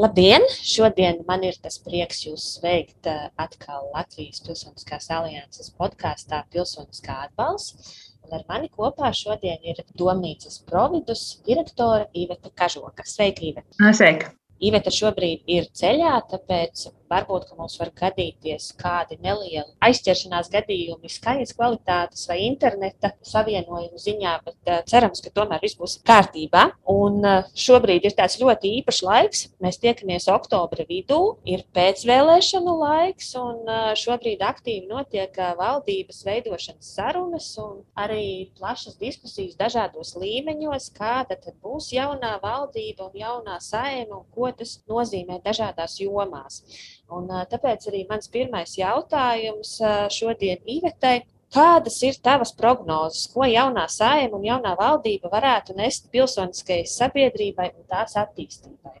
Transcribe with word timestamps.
Labdien! 0.00 0.40
Šodien 0.64 1.18
man 1.28 1.42
ir 1.44 1.56
tas 1.60 1.74
prieks 1.84 2.22
jūs 2.24 2.44
sveikt 2.54 3.08
eh, 3.10 3.26
atkal 3.42 3.90
Latvijas 3.92 4.40
Pilsoniskās 4.46 5.10
alianses 5.12 5.68
podkāstā 5.76 6.38
Pilsoniskā 6.54 7.18
atbalsts. 7.26 7.90
Un 8.24 8.38
ar 8.38 8.46
mani 8.48 8.70
kopā 8.72 9.10
šodien 9.18 9.60
ir 9.60 9.82
Domnīcas 10.00 10.62
providus 10.70 11.24
direktore 11.44 12.06
Iveta 12.16 12.48
Kažoka. 12.62 13.04
Sveika, 13.04 13.44
Iveta! 13.50 13.90
Sveika! 13.98 14.32
Iveta 14.70 14.94
šobrīd 14.94 15.44
ir 15.52 15.68
ceļā, 15.76 16.14
tāpēc 16.32 16.86
varbūt 17.10 17.50
mums 17.58 17.76
var 17.80 17.90
gadīties 17.96 18.70
kādi 18.80 19.18
nelieli 19.22 19.66
aizķeršanās 19.84 20.50
gadījumi, 20.52 21.10
skaņas 21.10 21.54
kvalitātes 21.58 22.26
vai 22.30 22.38
interneta 22.46 23.12
savienojuma 23.26 24.00
ziņā, 24.00 24.34
bet 24.46 24.70
uh, 24.70 24.80
cerams, 24.90 25.22
ka 25.24 25.32
tomēr 25.34 25.62
viss 25.64 25.78
būs 25.78 25.98
kārtībā. 26.06 26.66
Un 26.90 27.20
uh, 27.26 27.50
šobrīd 27.58 28.06
ir 28.08 28.16
tāds 28.18 28.38
ļoti 28.40 28.74
īpašs 28.80 29.02
laiks. 29.06 29.44
Mēs 29.64 29.80
tiekamies 29.82 30.28
oktobra 30.32 30.86
vidū, 30.88 31.20
ir 31.48 31.64
pēcvēlēšanu 31.76 32.76
laiks, 32.84 33.32
un 33.40 33.62
uh, 33.66 33.90
šobrīd 33.98 34.44
aktīvi 34.46 34.88
notiek 34.90 35.36
valdības 35.58 36.22
veidošanas 36.26 36.94
sarunas 36.96 37.50
un 37.60 37.80
arī 37.98 38.50
plašas 38.58 38.98
diskusijas 39.00 39.58
dažādos 39.58 40.14
līmeņos, 40.20 40.90
kāda 40.96 41.36
tad 41.40 41.56
būs 41.64 41.90
jaunā 41.94 42.36
valdība 42.42 43.08
un 43.08 43.18
jaunā 43.20 43.58
saima 43.64 44.20
un 44.20 44.26
ko 44.34 44.50
tas 44.56 44.78
nozīmē 44.90 45.40
dažādās 45.44 45.98
jomās. 46.02 46.62
Un, 47.10 47.28
tāpēc 47.50 47.88
arī 47.90 48.04
mans 48.08 48.30
pirmais 48.30 48.76
jautājums 48.78 49.76
šodien 50.14 50.62
Ivetei. 50.66 51.24
Kādas 51.50 51.96
ir 52.06 52.14
tavas 52.22 52.52
prognozes, 52.54 53.24
ko 53.32 53.42
jaunā 53.42 53.88
saima 53.90 54.38
un 54.38 54.44
jaunā 54.46 54.76
valdība 54.78 55.32
varētu 55.32 55.74
nest 55.74 56.06
pilsoniskajai 56.14 56.86
sabiedrībai 56.86 57.72
un 57.72 57.86
tās 57.90 58.14
attīstībai? 58.20 59.00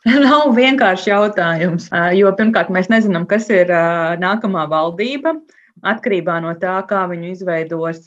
Nav 0.24 0.54
vienkārši 0.56 1.10
jautājums, 1.12 1.90
jo 2.16 2.32
pirmkārt 2.38 2.72
mēs 2.72 2.88
nezinām, 2.88 3.26
kas 3.28 3.50
ir 3.52 3.68
nākamā 4.22 4.64
valdība. 4.70 5.36
Atkarībā 5.80 6.38
no 6.44 6.54
tā, 6.60 6.78
kā 6.88 7.06
viņu 7.08 7.34
izveidos, 7.34 8.06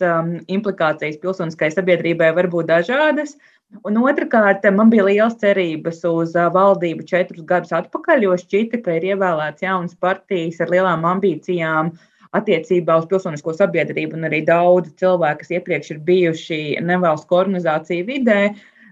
implikācijas 0.49 1.21
pilsoniskai 1.21 1.69
sabiedrībai 1.73 2.31
var 2.37 2.49
būt 2.49 2.69
dažādas. 2.69 3.37
Un 3.81 3.97
otrkārt, 3.97 4.65
man 4.77 4.91
bija 4.93 5.05
liels 5.07 5.35
cerības 5.41 6.03
uz 6.05 6.35
valdību 6.55 7.05
četrus 7.09 7.45
gadus 7.49 7.73
atpakaļ, 7.73 8.27
jo 8.27 8.35
šķita, 8.37 8.79
ka 8.85 8.97
ir 8.99 9.07
ievēlēts 9.13 9.65
jauns 9.65 9.95
partijas 9.97 10.61
ar 10.61 10.69
lielām 10.73 11.07
ambīcijām 11.09 11.89
attiecībā 12.37 12.99
uz 13.01 13.07
pilsonisko 13.09 13.55
sabiedrību, 13.57 14.17
un 14.17 14.29
arī 14.29 14.43
daudzi 14.45 14.93
cilvēki, 15.01 15.41
kas 15.41 15.55
iepriekš 15.57 15.95
ir 15.95 16.05
bijuši 16.05 16.59
nevalstu 16.85 17.37
organizāciju 17.39 18.05
vidē, 18.07 18.37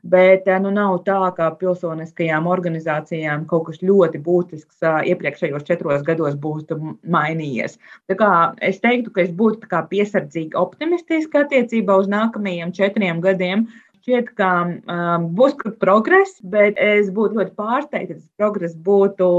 bet 0.01 0.49
nu, 0.63 0.71
nav 0.73 0.97
tā, 1.05 1.19
ka 1.37 1.51
pilsoniskajām 1.61 2.49
organizācijām 2.49 3.45
kaut 3.49 3.67
kas 3.69 3.83
ļoti 3.85 4.21
būtisks 4.25 4.81
iepriekšējos 5.13 5.67
četros 5.67 6.01
gados 6.07 6.37
būtu 6.41 6.79
mainījies. 7.05 7.77
Es 8.09 8.81
teiktu, 8.81 9.13
ka 9.13 9.25
es 9.27 9.29
būtu 9.29 9.69
piesardzīgi 9.93 10.57
optimistiski 10.57 11.45
attiecībā 11.45 12.01
uz 12.01 12.09
nākamajiem 12.09 12.73
četriem 12.73 13.21
gadiem 13.21 13.69
šķiet, 14.01 14.31
ka 14.37 14.51
um, 14.65 15.27
būs 15.37 15.55
progress, 15.81 16.39
bet 16.41 16.79
es 16.81 17.11
būtu 17.13 17.39
ļoti 17.39 17.55
pārsteigta, 17.57 18.15
ja 18.15 18.19
tas 18.19 18.27
progress 18.39 18.75
būtu 18.75 19.29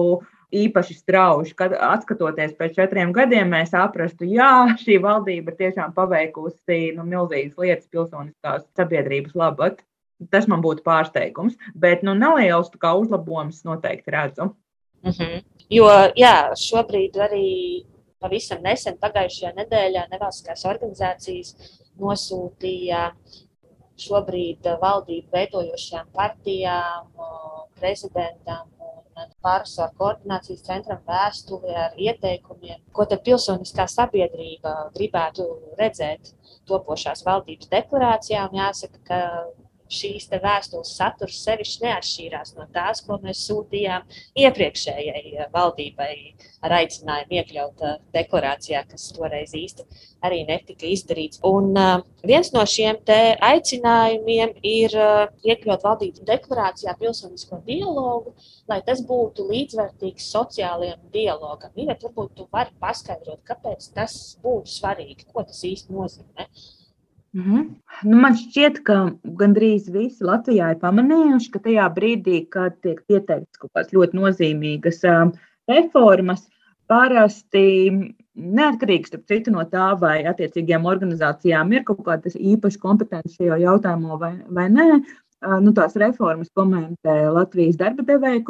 īpaši 0.53 0.97
strauji. 0.99 1.55
Kad 1.59 1.75
atskatoties 1.77 2.55
pēc 2.59 2.77
četriem 2.81 3.13
gadiem, 3.17 3.51
mēs 3.53 3.73
saprastu, 3.73 4.29
ka 4.37 4.77
šī 4.83 4.99
valdība 5.03 5.55
tiešām 5.59 5.95
paveikusi 5.97 6.93
nu, 6.97 7.07
milzīgas 7.09 7.57
lietas 7.59 7.89
pilsoniskās 7.93 8.67
sabiedrības 8.77 9.35
labad. 9.39 9.81
Tas 10.31 10.47
man 10.47 10.63
būtu 10.63 10.85
pārsteigums, 10.87 11.57
bet 11.75 12.05
nu, 12.07 12.15
neliels 12.15 12.71
uzlabojums 12.71 13.65
noteikti 13.67 14.13
redzu. 14.15 14.53
Mm 15.03 15.11
-hmm. 15.11 15.43
Jo 15.71 15.89
jā, 16.15 16.53
šobrīd 16.55 17.17
arī 17.19 17.49
pavisam 18.21 18.63
nesen, 18.63 18.99
pagājušajā 19.03 19.55
nedēļā, 19.57 20.07
nevalstiskās 20.13 20.65
organizācijas 20.65 21.57
nosūtīja 21.99 23.11
šobrīd 24.03 24.69
eh, 24.69 24.77
valdību 24.83 25.37
veidojošajām 25.37 26.13
partijām, 26.17 27.09
prezidentam 27.81 28.69
un 29.23 29.33
pārsvaru 29.45 29.97
koordinācijas 29.99 30.63
centram 30.67 31.01
vēstuli 31.09 31.75
ar 31.85 31.97
ieteikumiem, 32.01 32.81
ko 32.97 33.07
tad 33.09 33.25
pilsoniskā 33.27 33.87
sabiedrība 33.91 34.75
gribētu 34.97 35.49
redzēt 35.81 36.33
topošās 36.71 37.25
valdības 37.27 37.71
deklarācijā. 37.73 38.47
Un 38.49 38.61
jāsaka, 38.63 39.03
ka 39.09 39.21
šīs 39.93 40.29
vēstules 40.43 40.95
saturs 40.97 41.41
sevišķi 41.45 41.85
neatšķīrās 41.87 42.55
no 42.57 42.67
tās, 42.75 43.03
ko 43.07 43.19
mēs 43.23 43.45
sūtījām 43.49 44.07
iepriekšējai 44.45 45.23
eh, 45.35 45.47
valdībai 45.53 46.13
ar 46.65 46.77
aicinājumu 46.81 47.39
iekļaut 47.39 47.85
eh, 47.89 47.99
deklarācijā, 48.17 48.85
kas 48.91 49.09
toreiz 49.17 49.55
īsti 49.59 49.87
arī 50.23 50.43
netika 50.49 50.87
izdarīts. 50.87 51.41
Un 51.47 51.73
uh, 51.75 52.03
viens 52.27 52.53
no 52.55 52.63
šiem 52.69 53.01
aicinājumiem 53.43 54.53
ir 54.63 54.95
iekļaut 55.43 55.83
valdības 55.83 56.23
deklarācijā 56.29 56.95
pilsonisko 57.01 57.59
dialogu, 57.67 58.37
lai 58.71 58.79
tas 58.87 59.03
būtu 59.07 59.49
līdzvērtīgs 59.49 60.29
sociālajiem 60.37 61.01
dialogam. 61.15 61.75
Ivet, 61.75 62.07
varbūt 62.07 62.37
tu 62.39 62.47
vari 62.55 62.71
paskaidrot, 62.83 63.43
kāpēc 63.49 63.91
tas 63.97 64.15
būtu 64.45 64.71
svarīgi, 64.77 65.27
ko 65.33 65.43
tas 65.49 65.65
īsti 65.67 65.99
nozīmē. 65.99 66.47
-hmm. 67.41 67.63
nu, 68.11 68.17
man 68.25 68.37
šķiet, 68.37 68.83
ka 68.85 68.97
gandrīz 69.41 69.91
visi 69.93 70.25
Latvijā 70.25 70.73
ir 70.75 70.81
pamanījuši, 70.83 71.51
ka 71.53 71.63
tajā 71.67 71.89
brīdī, 71.97 72.43
kad 72.49 72.77
tiek 72.85 73.01
pieteikts 73.09 73.59
kaut 73.59 73.73
kādas 73.75 73.95
ļoti 73.97 74.19
nozīmīgas 74.19 75.01
reformas, 75.69 76.49
parasti 76.87 77.65
neatkarīgi 78.35 79.21
citu, 79.29 79.53
no 79.55 79.65
tā, 79.69 79.93
vai 80.01 80.23
attiecīgajām 80.29 80.89
organizācijām 80.89 81.73
ir 81.73 81.85
kaut 81.89 82.05
kāda 82.07 82.33
īpaša 82.33 82.81
kompetence 82.81 83.37
šajā 83.37 83.59
jautājumā 83.65 84.19
vai, 84.21 84.33
vai 84.49 84.69
nē, 84.73 84.89
nu, 85.63 85.73
tās 85.75 85.95
reformas 85.99 86.51
komentē 86.55 87.15
Latvijas 87.35 87.79
darba 87.81 88.05
devēja 88.07 88.43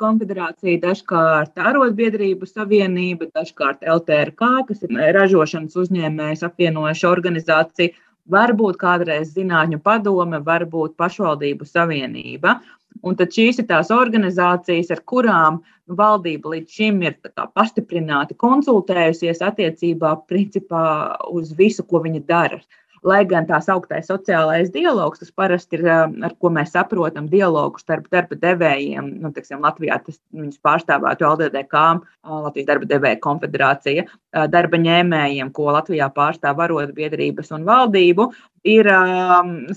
konfederācija, 0.00 0.80
dažkārt 0.84 1.60
arotbiedrību 1.60 2.48
savienība, 2.48 3.28
dažkārt 3.36 3.84
LTRK, 3.84 4.50
kas 4.70 4.84
ir 4.86 4.96
ražošanas 5.16 5.76
uzņēmējs 5.84 6.44
apvienojuša 6.48 7.10
organizācija, 7.10 7.96
varbūt 8.30 8.78
kādreiz 8.80 9.34
zinātņu 9.36 9.80
padome, 9.84 10.40
varbūt 10.46 10.96
pašvaldību 11.00 11.68
savienība. 11.68 12.60
Un 13.06 13.14
tad 13.16 13.30
šīs 13.32 13.60
ir 13.62 13.68
tās 13.68 13.92
organizācijas, 13.94 14.90
ar 14.90 15.00
kurām 15.06 15.60
valdība 15.86 16.56
līdz 16.56 16.76
šim 16.76 17.00
ir 17.06 17.16
pastiprināti 17.54 18.36
konsultējusies 18.40 19.40
attiecībā 19.46 20.16
principā 20.30 20.84
uz 21.30 21.54
visu, 21.56 21.86
ko 21.86 22.02
viņa 22.04 22.22
dara. 22.26 22.60
Lai 23.06 23.22
gan 23.24 23.46
tās 23.48 23.68
augtais 23.72 24.10
sociālais 24.10 24.68
dialogs, 24.74 25.22
tas 25.22 25.30
parasti 25.32 25.78
ir, 25.78 25.86
ar 25.88 26.34
ko 26.36 26.50
mēs 26.52 26.74
saprotam 26.74 27.30
dialogu 27.32 27.80
starp 27.80 28.10
darba 28.12 28.36
devējiem, 28.36 29.08
nu, 29.22 29.30
teksim, 29.32 29.62
Latvijā 29.64 29.96
tas 30.04 30.18
viņus 30.36 30.60
pārstāvētu 30.60 31.24
LDDK, 31.30 31.84
Latvijas 32.28 32.68
darba 32.68 32.90
devēja 32.90 33.20
konfederācija, 33.24 34.04
darba 34.52 34.80
ņēmējiem, 34.84 35.52
ko 35.56 35.70
Latvijā 35.72 36.10
pārstāv 36.12 36.60
arotbiedrības 36.66 37.54
un 37.56 37.64
valdību, 37.68 38.28
ir 38.68 38.92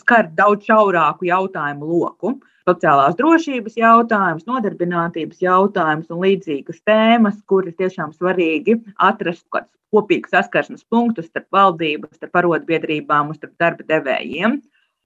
skar 0.04 0.28
daudz 0.36 0.68
šaurāku 0.68 1.32
jautājumu 1.32 1.94
loku 1.94 2.36
sociālās 2.68 3.18
drošības 3.20 3.78
jautājumus, 3.80 4.48
nodarbinātības 4.50 5.44
jautājumus 5.44 6.12
un 6.14 6.24
līdzīgas 6.24 6.84
tēmas, 6.88 7.40
kur 7.48 7.68
ir 7.68 7.78
tiešām 7.80 8.14
svarīgi 8.16 8.80
atrast 8.98 9.46
kādus 9.54 9.72
kopīgus 9.94 10.34
saskarsmes 10.34 10.86
punktus 10.90 11.30
starp 11.30 11.50
valdību, 11.54 12.10
starp 12.18 12.40
arotbiedrībām 12.42 13.30
un 13.30 13.38
starp 13.38 13.54
darba 13.62 13.86
devējiem. 13.90 14.62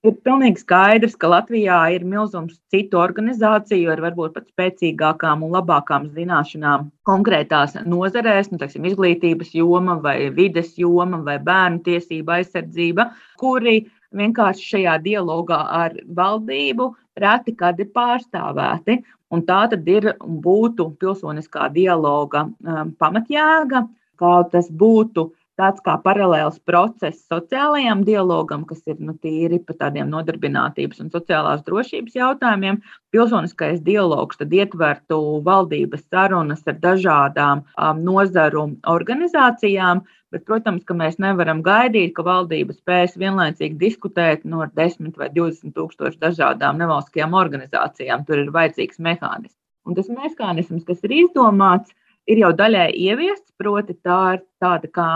Ir 0.06 0.14
pilnīgi 0.22 0.60
skaidrs, 0.62 1.16
ka 1.18 1.26
Latvijā 1.26 1.76
ir 1.90 2.04
milzums 2.06 2.54
citu 2.70 3.00
organizāciju 3.02 3.90
ar 3.90 4.02
varbūt 4.04 4.36
pat 4.36 4.44
spēcīgākām 4.46 5.42
un 5.42 5.56
labākām 5.56 6.06
zināšanām 6.14 6.84
konkrētās 7.08 7.74
nozarēs, 7.82 8.52
nu, 8.52 8.60
teiksim, 8.62 8.86
izglītības 8.86 9.50
joma, 9.58 9.98
vai 10.04 10.30
vides 10.36 10.76
joma, 10.78 11.18
vai 11.26 11.40
bērnu 11.42 11.82
tiesība 11.88 12.38
aizsardzība, 12.38 13.08
kuri 13.42 13.80
vienkārši 14.16 14.68
šajā 14.72 14.96
dialogā 15.04 15.58
ar 15.82 15.96
valdību 16.16 16.92
reti 17.18 17.54
kad 17.58 17.80
ir 17.80 17.90
pārstāvēti. 17.94 19.02
Un 19.34 19.42
tā 19.44 19.66
tad 19.68 19.88
ir 19.88 20.14
un 20.24 20.38
būtu 20.44 20.92
pilsoniskā 21.00 21.68
dialoga 21.74 22.46
um, 22.48 22.94
pamatjēga, 22.96 23.84
kā 24.18 24.36
tas 24.52 24.70
būtu 24.72 25.28
tāds 25.58 25.82
kā 25.82 25.96
paralēls 26.00 26.60
process 26.68 27.24
sociālajam 27.26 28.04
dialogam, 28.06 28.62
kas 28.68 28.80
ir 28.86 29.00
nu, 29.02 29.16
tīri 29.18 29.58
par 29.66 29.76
tādiem 29.82 30.08
nodarbinātības 30.12 31.02
un 31.02 31.10
sociālās 31.12 31.64
drošības 31.66 32.14
jautājumiem. 32.16 32.78
Pilsoniskais 33.12 33.82
dialogs 33.84 34.38
tad 34.40 34.54
ietvertu 34.54 35.18
valdības 35.44 36.06
sarunas 36.06 36.62
ar 36.70 36.78
dažādām 36.84 37.64
um, 37.74 38.04
nozaru 38.06 38.68
organizācijām, 38.86 40.04
Bet, 40.34 40.42
protams, 40.44 40.82
ka 40.84 40.92
mēs 40.92 41.16
nevaram 41.22 41.62
gaidīt, 41.64 42.12
ka 42.16 42.24
valdība 42.26 42.74
spēs 42.76 43.14
vienlaicīgi 43.16 43.78
diskutēt 43.80 44.42
no 44.44 44.60
nu, 44.60 44.66
10 44.76 45.14
vai 45.16 45.30
20 45.32 45.72
tūkstošu 45.76 46.20
dažādām 46.20 46.76
nevalstiskajām 46.82 47.36
organizācijām. 47.38 48.26
Tur 48.28 48.42
ir 48.42 48.50
vajadzīgs 48.52 49.00
mehānisms. 49.00 49.56
Un 49.88 49.96
tas 49.96 50.10
mehānisms, 50.12 50.84
kas 50.84 51.00
ir 51.08 51.14
izdomāts, 51.22 51.94
ir 52.28 52.42
jau 52.42 52.50
daļai 52.56 52.90
ieviests, 52.92 53.54
proti, 53.56 53.96
tā 54.04 54.18
ir 54.36 54.42
tāda 54.60 54.90
kā 54.92 55.08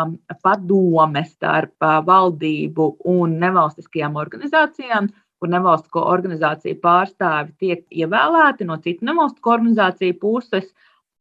padome 0.44 1.26
starp 1.29 1.91
valdību 2.08 2.88
un 3.12 3.37
nevalstiskajām 3.43 4.17
organizācijām, 4.23 5.11
kur 5.43 5.53
nevalstisko 5.53 6.06
organizāciju 6.08 6.79
pārstāvi 6.81 7.53
tiek 7.61 7.85
ievēlēti 7.91 8.65
no 8.65 8.79
citu 8.81 9.05
nevalstisko 9.11 9.58
organizāciju 9.58 10.17
puses. 10.23 10.73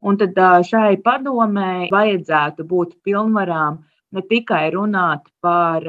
Un 0.02 0.18
tad 0.18 0.38
šai 0.66 0.96
padomē 1.04 1.86
vajadzētu 1.92 2.66
būt 2.66 2.94
pilnvarām 3.06 3.78
ne 4.12 4.22
tikai 4.28 4.64
runāt 4.74 5.28
par 5.44 5.84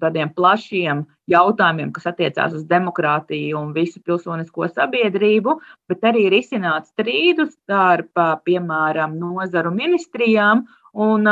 tādiem 0.00 0.30
plašiem 0.34 1.02
jautājumiem, 1.28 1.90
kas 1.92 2.06
attiecās 2.08 2.54
uz 2.56 2.64
demokrātiju 2.70 3.58
un 3.58 3.72
visu 3.76 4.00
pilsonisko 4.04 4.70
sabiedrību, 4.70 5.58
bet 5.90 6.06
arī 6.10 6.28
risināt 6.32 6.88
strīdus 6.92 7.56
starp, 7.56 8.12
piemēram, 8.46 9.18
nozaru 9.20 9.74
ministrijām 9.74 10.64
un 10.94 11.28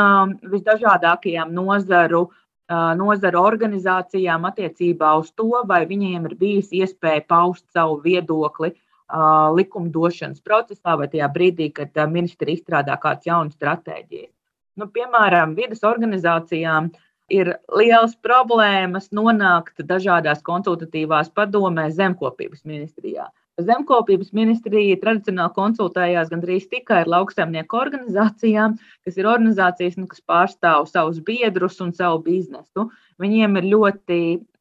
visdažādākajām 0.51 1.55
nozaru, 1.55 2.27
nozaru 2.99 3.41
organizācijām 3.47 4.45
attiecībā 4.51 5.15
uz 5.23 5.31
to, 5.31 5.63
vai 5.65 5.85
viņiem 5.89 6.27
ir 6.29 6.35
bijis 6.43 6.75
iespēja 6.75 7.23
paust 7.31 7.65
savu 7.73 8.01
viedokli 8.03 8.73
uh, 8.75 8.86
likumdošanas 9.07 10.41
procesā 10.43 10.97
vai 10.99 11.07
tajā 11.07 11.27
brīdī, 11.31 11.71
kad 11.73 11.95
ministri 12.11 12.57
izstrādā 12.57 12.97
kādas 12.99 13.27
jaunas 13.27 13.55
stratēģijas. 13.55 14.33
Nu, 14.77 14.89
piemēram, 14.93 15.55
vidas 15.57 15.81
organizācijām 15.87 16.91
ir 17.33 17.55
liels 17.75 18.15
problēmas 18.23 19.09
nonākt 19.15 19.81
dažādās 19.83 20.43
konsultatīvās 20.45 21.31
padomēs 21.35 21.97
zemkopības 21.97 22.63
ministrijā. 22.67 23.27
Zemkopības 23.57 24.29
ministrija 24.37 24.99
tradicionāli 25.01 25.55
konsultējās 25.55 26.29
gandrīz 26.29 26.67
tikai 26.69 26.99
ar 27.01 27.09
lauksaimnieku 27.09 27.79
organizācijām, 27.79 28.75
kas 29.07 29.17
ir 29.17 29.25
organizācijas, 29.25 29.97
nu, 29.97 30.05
kas 30.11 30.21
pārstāv 30.29 30.85
savus 30.91 31.17
biedrus 31.25 31.81
un 31.81 31.89
savu 31.97 32.21
biznesu. 32.27 32.85
Viņiem 33.17 33.57
ir 33.57 33.71
ļoti 33.71 34.19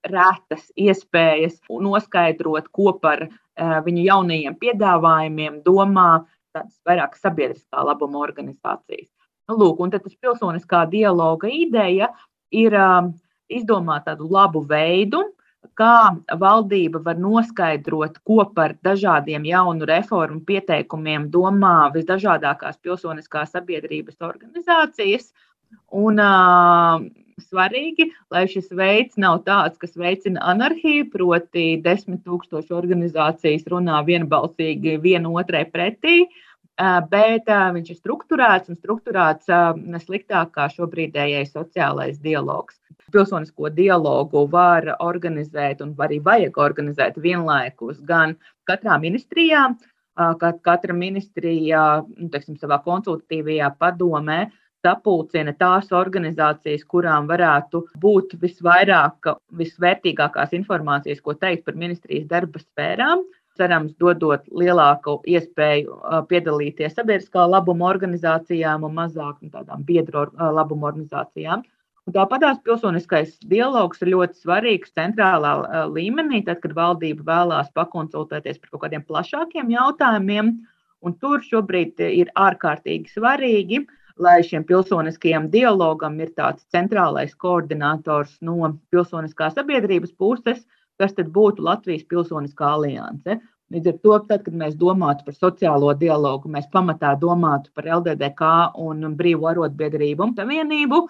retas 0.09 0.71
iespējas 0.81 1.61
noskaidrot, 1.69 2.73
ko 2.73 2.95
par 3.03 3.27
viņu 3.56 4.06
jaunajiem 4.06 4.56
piedāvājumiem 4.61 5.61
domā 5.64 6.26
tādas 6.56 6.76
vairāk 6.88 7.17
sabiedriskā 7.20 7.85
labuma 7.85 8.20
organizācijas. 8.25 9.08
Nu, 9.47 9.56
lūk, 9.61 9.81
un 9.81 9.93
tas 9.93 10.03
pilsoniskā 10.20 10.85
dialoga 10.91 11.49
ideja 11.53 12.11
ir 12.50 12.75
um, 12.75 13.12
izdomāt 13.53 14.06
tādu 14.08 14.29
labu 14.32 14.64
veidu, 14.67 15.23
kā 15.79 16.17
valdība 16.41 17.03
var 17.05 17.19
noskaidrot, 17.20 18.19
ko 18.26 18.47
par 18.55 18.76
dažādiem 18.87 19.47
jaunu 19.47 19.87
reformu 19.88 20.41
pieteikumiem 20.47 21.29
domā 21.31 21.91
visdažādākās 21.94 22.79
pilsoniskās 22.82 23.55
sabiedrības 23.55 24.19
organizācijas. 24.23 25.32
Un, 25.91 26.23
uh, 26.23 27.06
svarīgi, 27.43 28.11
lai 28.33 28.47
šis 28.49 28.71
veids 28.73 29.19
nav 29.21 29.43
tāds, 29.47 29.77
kas 29.81 29.97
veicina 29.99 30.41
anarhiju, 30.53 31.11
proti, 31.12 31.77
desmit 31.85 32.25
tūkstoši 32.25 32.75
organizācijas 32.77 33.67
runā 33.73 34.00
vienbalsīgi 34.06 34.97
viena 35.03 35.31
otrai 35.31 35.65
pretī, 35.69 36.27
bet 37.11 37.49
viņš 37.49 37.91
ir 37.93 37.97
strukturēts 37.97 38.73
un 38.73 38.77
strukturēts 38.77 39.53
nesliktāk 39.81 40.53
kā 40.56 40.69
šobrīdējais 40.73 41.55
sociālais 41.55 42.19
dialogs. 42.21 42.81
Pilsonisko 43.12 43.71
dialogu 43.71 44.47
var 44.50 44.97
organizēt 44.99 45.81
un 45.85 45.94
arī 46.03 46.19
vajag 46.25 46.59
organizēt 46.59 47.21
vienlaikus 47.23 48.00
gan 48.05 48.35
katrā 48.69 48.99
ministrijā, 49.00 49.69
kad 50.17 50.61
katra 50.65 50.94
ministrija 50.97 52.03
nu, 52.03 52.29
teiksim, 52.33 52.56
savā 52.59 52.81
konsultatīvajā 52.85 53.71
padomē 53.79 54.47
sapulcina 54.87 55.53
tās 55.59 55.91
organizācijas, 55.94 56.87
kurām 56.87 57.27
varētu 57.31 57.83
būt 58.03 58.38
visvairāk, 58.43 59.35
visvērtīgākās 59.62 60.55
informācijas, 60.61 61.25
ko 61.25 61.35
teikt 61.35 61.67
par 61.67 61.77
ministrijas 61.83 62.31
darba 62.31 62.62
sfērām 62.62 63.27
cerams, 63.56 63.94
dodot 64.00 64.44
lielāku 64.53 65.21
iespēju 65.33 65.97
piedalīties 66.31 66.97
sabiedriskā 66.97 67.47
labuma 67.49 67.88
organizācijām 67.88 68.85
un 68.87 68.94
mazāk 68.99 69.41
nu, 69.41 69.50
tādām 69.55 69.85
biedru 69.88 70.27
labuma 70.37 70.93
organizācijām. 70.93 71.65
Un 72.06 72.15
tāpatās 72.15 72.61
pilsoniskais 72.62 73.33
dialogs 73.50 74.03
ir 74.05 74.12
ļoti 74.12 74.38
svarīgs 74.44 74.93
centrālā 74.94 75.56
līmenī, 75.91 76.44
tad, 76.47 76.61
kad 76.62 76.77
valdība 76.77 77.27
vēlās 77.27 77.73
pakonsultēties 77.75 78.61
par 78.62 78.75
kaut 78.75 78.85
kādiem 78.85 79.03
plašākiem 79.09 79.73
jautājumiem. 79.75 80.55
Un 81.06 81.15
tur 81.23 81.43
šobrīd 81.44 82.00
ir 82.06 82.31
ārkārtīgi 82.38 83.11
svarīgi, 83.12 83.83
lai 84.23 84.41
šiem 84.45 84.65
pilsoniskajam 84.65 85.51
dialogam 85.53 86.17
ir 86.21 86.33
tāds 86.37 86.65
centrālais 86.73 87.35
koordinators 87.37 88.39
no 88.41 88.73
pilsoniskās 88.93 89.57
sabiedrības 89.59 90.15
puses, 90.17 90.65
kas 91.01 91.13
tad 91.17 91.29
būtu 91.35 91.65
Latvijas 91.67 92.07
Pilsoniskā 92.09 92.73
alianse. 92.79 93.39
Līdz 93.75 93.91
ar 93.91 93.97
to, 94.03 94.19
tad, 94.29 94.43
kad 94.47 94.55
mēs 94.55 94.77
domātu 94.79 95.27
par 95.27 95.35
sociālo 95.35 95.91
dialogu, 95.99 96.49
mēs 96.49 96.69
pamatā 96.73 97.17
domātu 97.19 97.73
par 97.75 97.89
LDDK 97.99 98.51
un 98.79 99.09
Brīvu 99.19 99.49
arotbiedrību 99.51 100.23
un 100.29 100.37
savienību, 100.37 101.01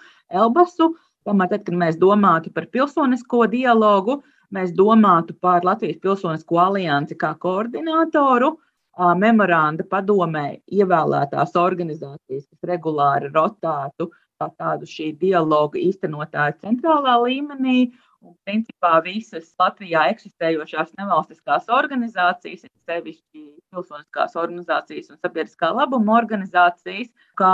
Elbasu. 0.41 0.95
Tomēr, 1.27 1.51
tad, 1.51 1.67
kad 1.67 1.77
mēs 1.77 1.99
domātu 2.01 2.49
par 2.55 2.65
pilsonisko 2.73 3.45
dialogu, 3.51 4.21
mēs 4.55 4.73
domātu 4.73 5.35
par 5.39 5.67
Latvijas 5.67 5.99
Pilsonisko 6.01 6.59
aliansi 6.63 7.17
kā 7.19 7.33
koordinātoru, 7.37 8.55
memoranda 8.97 9.85
padomē 9.87 10.47
ievēlētās 10.73 11.53
organizācijas, 11.59 12.47
kas 12.47 12.71
regulāri 12.71 13.31
rotētu 13.33 14.11
tādu 14.37 14.85
šī 14.85 15.11
dialoga 15.17 15.79
īstenotāju 15.81 16.59
centrālā 16.61 17.15
līmenī 17.23 17.79
Un, 18.25 18.33
principā, 18.47 18.97
visas 19.05 19.51
Latvijā 19.61 20.07
eksistējošās 20.11 20.95
nevalstiskās 20.97 21.67
organizācijas, 21.69 22.65
sevišķi 22.89 23.43
pilsoniskās 23.69 24.33
organizācijas 24.41 25.11
un 25.13 25.19
sabiedriskā 25.21 25.69
labuma 25.75 26.15
organizācijas, 26.17 27.11
kā 27.37 27.51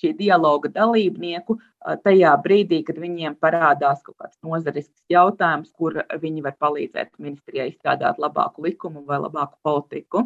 šī 0.00 0.14
dialoga 0.16 0.70
dalībnieku 0.72 1.58
tajā 2.06 2.32
brīdī, 2.46 2.80
kad 2.88 2.96
viņiem 3.02 3.36
parādās 3.44 4.00
kaut 4.06 4.16
kāds 4.22 4.40
nozarisks 4.46 5.04
jautājums, 5.12 5.68
kur 5.76 6.00
viņi 6.24 6.44
var 6.48 6.56
palīdzēt 6.64 7.12
ministrijai 7.20 7.68
izstrādāt 7.74 8.20
labāku 8.22 8.64
likumu 8.64 9.04
vai 9.04 9.20
labāku 9.20 9.60
politiku. 9.68 10.24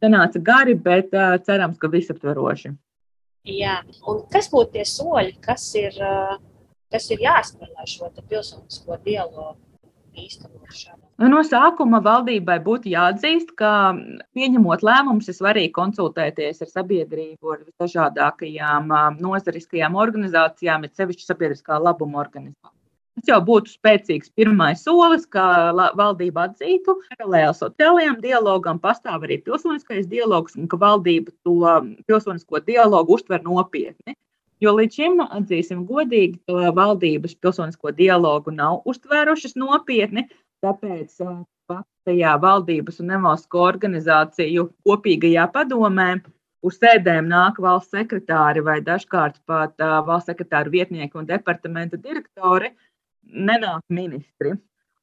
Sanāca 0.00 0.40
gari, 0.40 0.74
bet 0.74 1.12
cerams, 1.46 1.78
ka 1.80 1.90
visaptveroši. 1.92 2.72
Jā, 3.50 3.80
un 4.08 4.22
kas 4.32 4.48
būtu 4.52 4.76
tie 4.76 4.84
soļi, 4.88 5.34
kas 5.44 5.64
ir 5.80 5.96
uh, 6.04 6.38
kas 6.90 7.10
ir 7.14 7.22
jāspēr, 7.24 7.70
lai 7.76 7.86
šo 7.88 8.10
pilsonisko 8.18 8.98
dialogu 9.04 9.56
īstenošanu. 10.18 11.04
Nu, 11.20 11.28
no 11.28 11.42
sākuma 11.44 12.00
valdībai 12.02 12.56
būtu 12.64 12.90
jāatzīst, 12.90 13.52
ka 13.60 13.92
pieņemot 14.36 14.82
lēmumus, 14.86 15.28
ir 15.28 15.36
svarīgi 15.36 15.72
konsultēties 15.76 16.64
ar 16.64 16.70
sabiedrību, 16.72 17.54
ar 17.54 17.64
dažādākajām 17.82 18.90
nozariskajām 19.20 19.98
organizācijām, 20.00 20.86
ir 20.86 20.94
sevišķi 20.96 21.28
sabiedriskā 21.28 21.78
labuma 21.78 22.22
organizācijām. 22.24 22.76
Tas 23.20 23.34
jau 23.34 23.38
būtu 23.44 23.68
spēcīgs 23.68 24.30
pirmais 24.32 24.80
solis, 24.80 25.26
kā 25.28 25.74
valdība 25.98 26.46
atzītu, 26.48 26.94
ka 27.02 27.18
paralēli 27.18 27.52
sociālajam 27.58 28.16
dialogam 28.22 28.78
pastāv 28.80 29.26
arī 29.26 29.36
pilsoniskais 29.44 30.06
dialogs, 30.08 30.56
un 30.56 30.70
ka 30.70 30.78
valdība 30.80 31.34
to 31.44 31.74
pilsonisko 32.08 32.62
dialogu 32.64 33.18
uztver 33.18 33.44
nopietni. 33.44 34.16
Jo 34.64 34.72
līdz 34.78 34.96
šim, 34.96 35.20
atzīsim 35.36 35.84
godīgi, 35.88 36.40
valdības 36.80 37.36
pilsonisko 37.44 37.92
dialogu 38.00 38.56
nav 38.56 38.80
uztvērušas 38.88 39.56
nopietni. 39.60 40.24
Tāpēc 40.64 41.20
pat 41.68 41.84
tajā 42.08 42.34
valdības 42.40 43.02
un 43.04 43.12
nevalstisko 43.12 43.64
organizāciju 43.68 44.70
kopīgajā 44.88 45.44
padomē 45.52 46.14
uz 46.64 46.76
sēdēm 46.80 47.28
nāk 47.28 47.60
valsts 47.60 47.92
sekretāri 47.92 48.64
vai 48.64 48.80
dažkārt 48.84 49.42
pat 49.48 49.76
valsts 50.08 50.32
sekretāru 50.32 50.72
vietnieki 50.72 51.20
un 51.20 51.28
departamenta 51.28 52.00
direktori, 52.00 52.72
nenāk 53.34 53.84
ministri. 53.88 54.56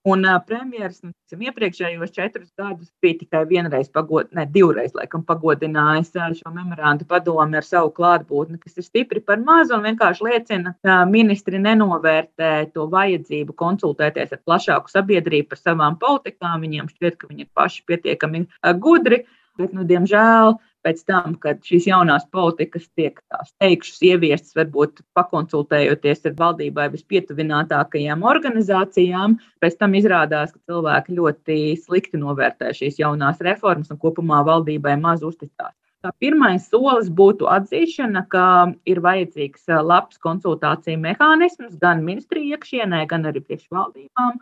Un 0.07 0.23
uh, 0.23 0.37
premjerministrs 0.47 1.01
nu, 1.03 1.41
iepriekšējos 1.49 2.13
četrus 2.15 2.51
gadus 2.55 2.87
bija 3.03 3.17
tikai 3.19 3.41
vienreiz, 3.49 3.89
pagod, 3.91 4.29
ne 4.37 4.45
divreiz, 4.53 4.93
laikam, 4.95 5.25
pagodinājis 5.27 6.13
šo 6.37 6.53
memorandu 6.55 7.03
padomu 7.09 7.59
ar 7.59 7.65
savu 7.67 7.91
klātbūtni, 7.97 8.55
kas 8.61 8.79
ir 8.79 8.85
stipri 8.85 9.19
par 9.19 9.41
mazu 9.43 9.75
un 9.75 9.83
vienkārši 9.83 10.27
liecina, 10.29 10.75
ka 10.85 11.01
ministri 11.11 11.59
nenovērtē 11.59 12.53
to 12.71 12.87
vajadzību 12.93 13.57
konsultēties 13.59 14.31
ar 14.37 14.43
plašāku 14.47 14.93
sabiedrību 14.93 15.51
par 15.51 15.59
savām 15.59 15.99
politikām. 15.99 16.63
Viņiem 16.63 16.87
šķiet, 16.93 17.19
ka 17.19 17.27
viņi 17.27 17.43
ir 17.43 17.51
paši 17.57 17.83
pietiekami 17.91 18.45
gudri, 18.79 19.25
bet, 19.59 19.75
nu, 19.75 19.83
diemžēl, 19.91 20.55
pēc 20.87 21.03
tam, 21.09 21.35
kad 21.43 21.59
šīs 21.67 21.89
jaunās 21.89 22.27
politikas 22.31 22.87
tiek 22.95 23.19
teikšas, 23.59 23.99
ieviestas, 24.07 24.55
varbūt 24.57 25.01
pakonsultējoties 25.17 26.23
ar 26.29 26.37
valdībai 26.39 26.87
vispietuvinātākajām 26.93 28.23
organizācijām, 28.31 29.35
pēc 29.63 29.75
tam 29.81 29.97
izrādās, 29.99 30.53
ka 30.55 30.71
cilvēki 30.71 31.17
ļoti 31.19 31.59
slikti 31.83 32.21
novērtē 32.21 32.71
šīs 32.77 33.01
jaunās 33.03 33.43
reformas 33.43 33.91
un 33.91 33.99
kopumā 33.99 34.45
valdībai 34.47 34.95
maz 35.01 35.25
uzticās. 35.27 35.75
Pirmais 36.21 36.67
solis 36.69 37.09
būtu 37.11 37.47
atzīšana, 37.51 38.21
ka 38.31 38.43
ir 38.87 39.01
vajadzīgs 39.03 39.65
labs 39.83 40.21
konsultāciju 40.23 41.01
mehānisms 41.03 41.73
gan 41.81 42.03
ministriju 42.05 42.55
iekšienē, 42.55 43.01
gan 43.09 43.25
arī 43.27 43.41
priekšvaldībām, 43.43 44.37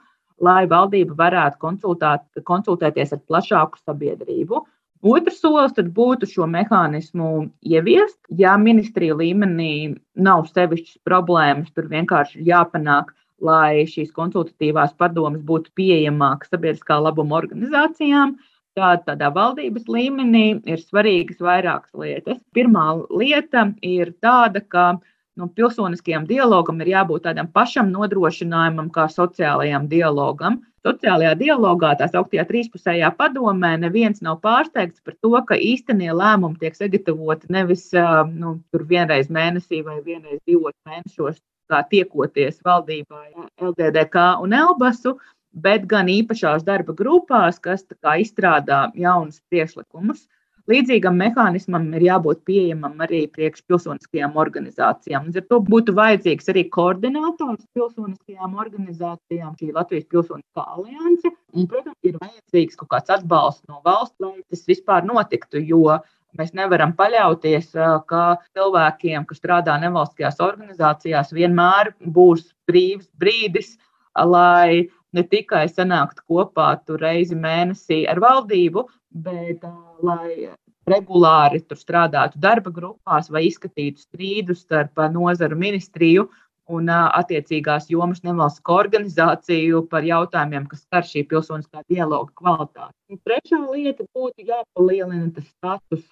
lai 0.45 0.65
valdība 0.69 1.15
varētu 1.23 1.61
konsultēt, 1.63 2.27
konsultēties 2.45 3.15
ar 3.15 3.23
plašāku 3.31 3.81
sabiedrību. 3.81 4.61
Otrs 5.03 5.41
solis 5.41 5.75
būtu 5.97 6.27
šo 6.29 6.47
mehānismu 6.49 7.49
ieviest. 7.61 8.17
Ja 8.29 8.55
ministrija 8.57 9.15
līmenī 9.19 9.95
nav 10.15 10.47
sevišķas 10.53 11.03
problēmas, 11.05 11.71
tur 11.75 11.89
vienkārši 11.91 12.45
jāpanāk, 12.47 13.11
lai 13.41 13.85
šīs 13.89 14.13
konsultatīvās 14.15 14.95
padomas 14.97 15.41
būtu 15.43 15.73
pieejamākas 15.75 16.53
sabiedriskā 16.53 16.99
labuma 17.01 17.41
organizācijām. 17.41 18.37
Tātad 18.75 19.05
tādā 19.07 19.29
valdības 19.31 19.85
līmenī 19.87 20.61
ir 20.67 20.81
svarīgas 20.81 21.39
vairākas 21.39 21.93
lietas. 21.95 22.41
Pirmā 22.55 22.87
lieta 23.07 23.69
ir 23.81 24.11
tāda, 24.23 24.59
ka 24.59 24.97
nu, 25.35 25.47
pilsoniskajam 25.51 26.25
dialogam 26.29 26.79
ir 26.81 26.91
jābūt 26.93 27.25
tādam 27.27 27.49
pašam 27.51 27.91
nodrošinājumam, 27.93 28.89
kā 28.93 29.07
sociālajam 29.11 29.89
dialogam. 29.91 30.61
Sociālajā 30.85 31.33
dialogā, 31.39 31.95
tā 31.97 32.07
sauktajā 32.11 32.45
trīspusējā 32.49 33.09
padomē, 33.17 33.73
neviens 33.81 34.21
nav 34.25 34.37
pārsteigts 34.43 35.01
par 35.05 35.15
to, 35.17 35.33
ka 35.49 35.57
īstenie 35.57 36.11
lēmumi 36.13 36.59
tiek 36.61 36.77
sagatavoti 36.77 37.49
nevis 37.55 37.87
nu, 38.35 38.59
vienreiz 38.91 39.31
mēnesī 39.33 39.81
vai 39.85 39.97
vienreiz 40.05 40.39
divos 40.45 40.75
mēnešos, 40.85 41.41
kā 41.71 41.81
tiekoties 41.89 42.61
valdībā, 42.65 43.23
LDDK 43.57 44.27
un 44.45 44.53
Elbasu, 44.53 45.15
bet 45.55 45.87
gan 45.89 46.11
īpašās 46.11 46.63
darba 46.67 46.93
grupās, 46.93 47.57
kas 47.59 47.87
izstrādā 48.21 48.85
jaunus 48.93 49.41
priekšlikumus. 49.49 50.27
Līdzīgam 50.71 51.19
mehānismam 51.21 51.83
ir 51.93 52.07
jābūt 52.07 52.39
pieejamam 52.49 53.03
arī 53.05 53.19
priekšpilsoniskajām 53.35 54.33
organizācijām. 54.41 55.27
Līdz 55.27 55.43
ar 55.43 55.45
to 55.51 55.59
būtu 55.67 55.93
vajadzīgs 55.99 56.49
arī 56.53 56.63
koordinators 56.73 57.67
pilsoniskajām 57.77 58.57
organizācijām, 58.63 59.53
šī 59.59 59.69
Latvijas 59.75 60.07
pilsoniskā 60.09 60.65
alianse. 60.65 61.35
Un, 61.53 61.69
protams, 61.69 61.99
ir 62.01 62.17
vajadzīgs 62.17 62.81
kaut 62.81 62.89
kāds 62.95 63.13
atbalsts 63.13 63.69
no 63.69 63.77
valsts, 63.85 64.17
lai 64.25 64.41
tas 64.49 64.65
vispār 64.65 65.05
notiktu. 65.05 65.61
Jo 65.61 65.99
Mēs 66.35 66.51
nevaram 66.51 66.91
paļauties, 66.97 67.69
ka 68.09 68.23
cilvēkiem, 68.57 69.23
kas 69.29 69.39
strādā 69.39 69.77
nevalstiskajās 69.79 70.41
organizācijās, 70.43 71.31
vienmēr 71.35 71.93
būs 72.17 72.49
brīvs 72.67 73.07
brīdis, 73.21 73.77
lai 74.19 74.89
ne 75.15 75.23
tikai 75.31 75.65
sanākt 75.71 76.21
kopā 76.29 76.69
tur 76.85 77.01
reizi 77.01 77.37
mēnesī 77.39 78.03
ar 78.11 78.21
valdību, 78.23 78.85
bet 79.25 79.65
lai 80.03 80.51
regulāri 80.89 81.61
tur 81.65 81.79
strādātu 81.79 82.39
darba 82.41 82.71
grupās 82.73 83.31
vai 83.33 83.47
izskatītu 83.47 84.03
strīdus 84.03 84.65
starp 84.67 85.01
nozaru 85.13 85.57
ministriju 85.57 86.27
un 86.75 86.89
attiecīgās 86.89 87.89
jomas 87.93 88.23
nevalstisko 88.25 88.77
organizāciju 88.81 89.83
par 89.89 90.05
jautājumiem, 90.05 90.65
kas 90.69 90.81
skar 90.85 91.05
šī 91.05 91.25
pilsoniskā 91.29 91.83
dialoga 91.89 92.33
kvalitāti. 92.41 92.95
Un 93.13 93.19
trešā 93.21 93.59
lieta 93.69 94.05
būtu 94.15 94.47
jāpalielina 94.49 95.29
tas 95.35 95.45
status, 95.51 96.05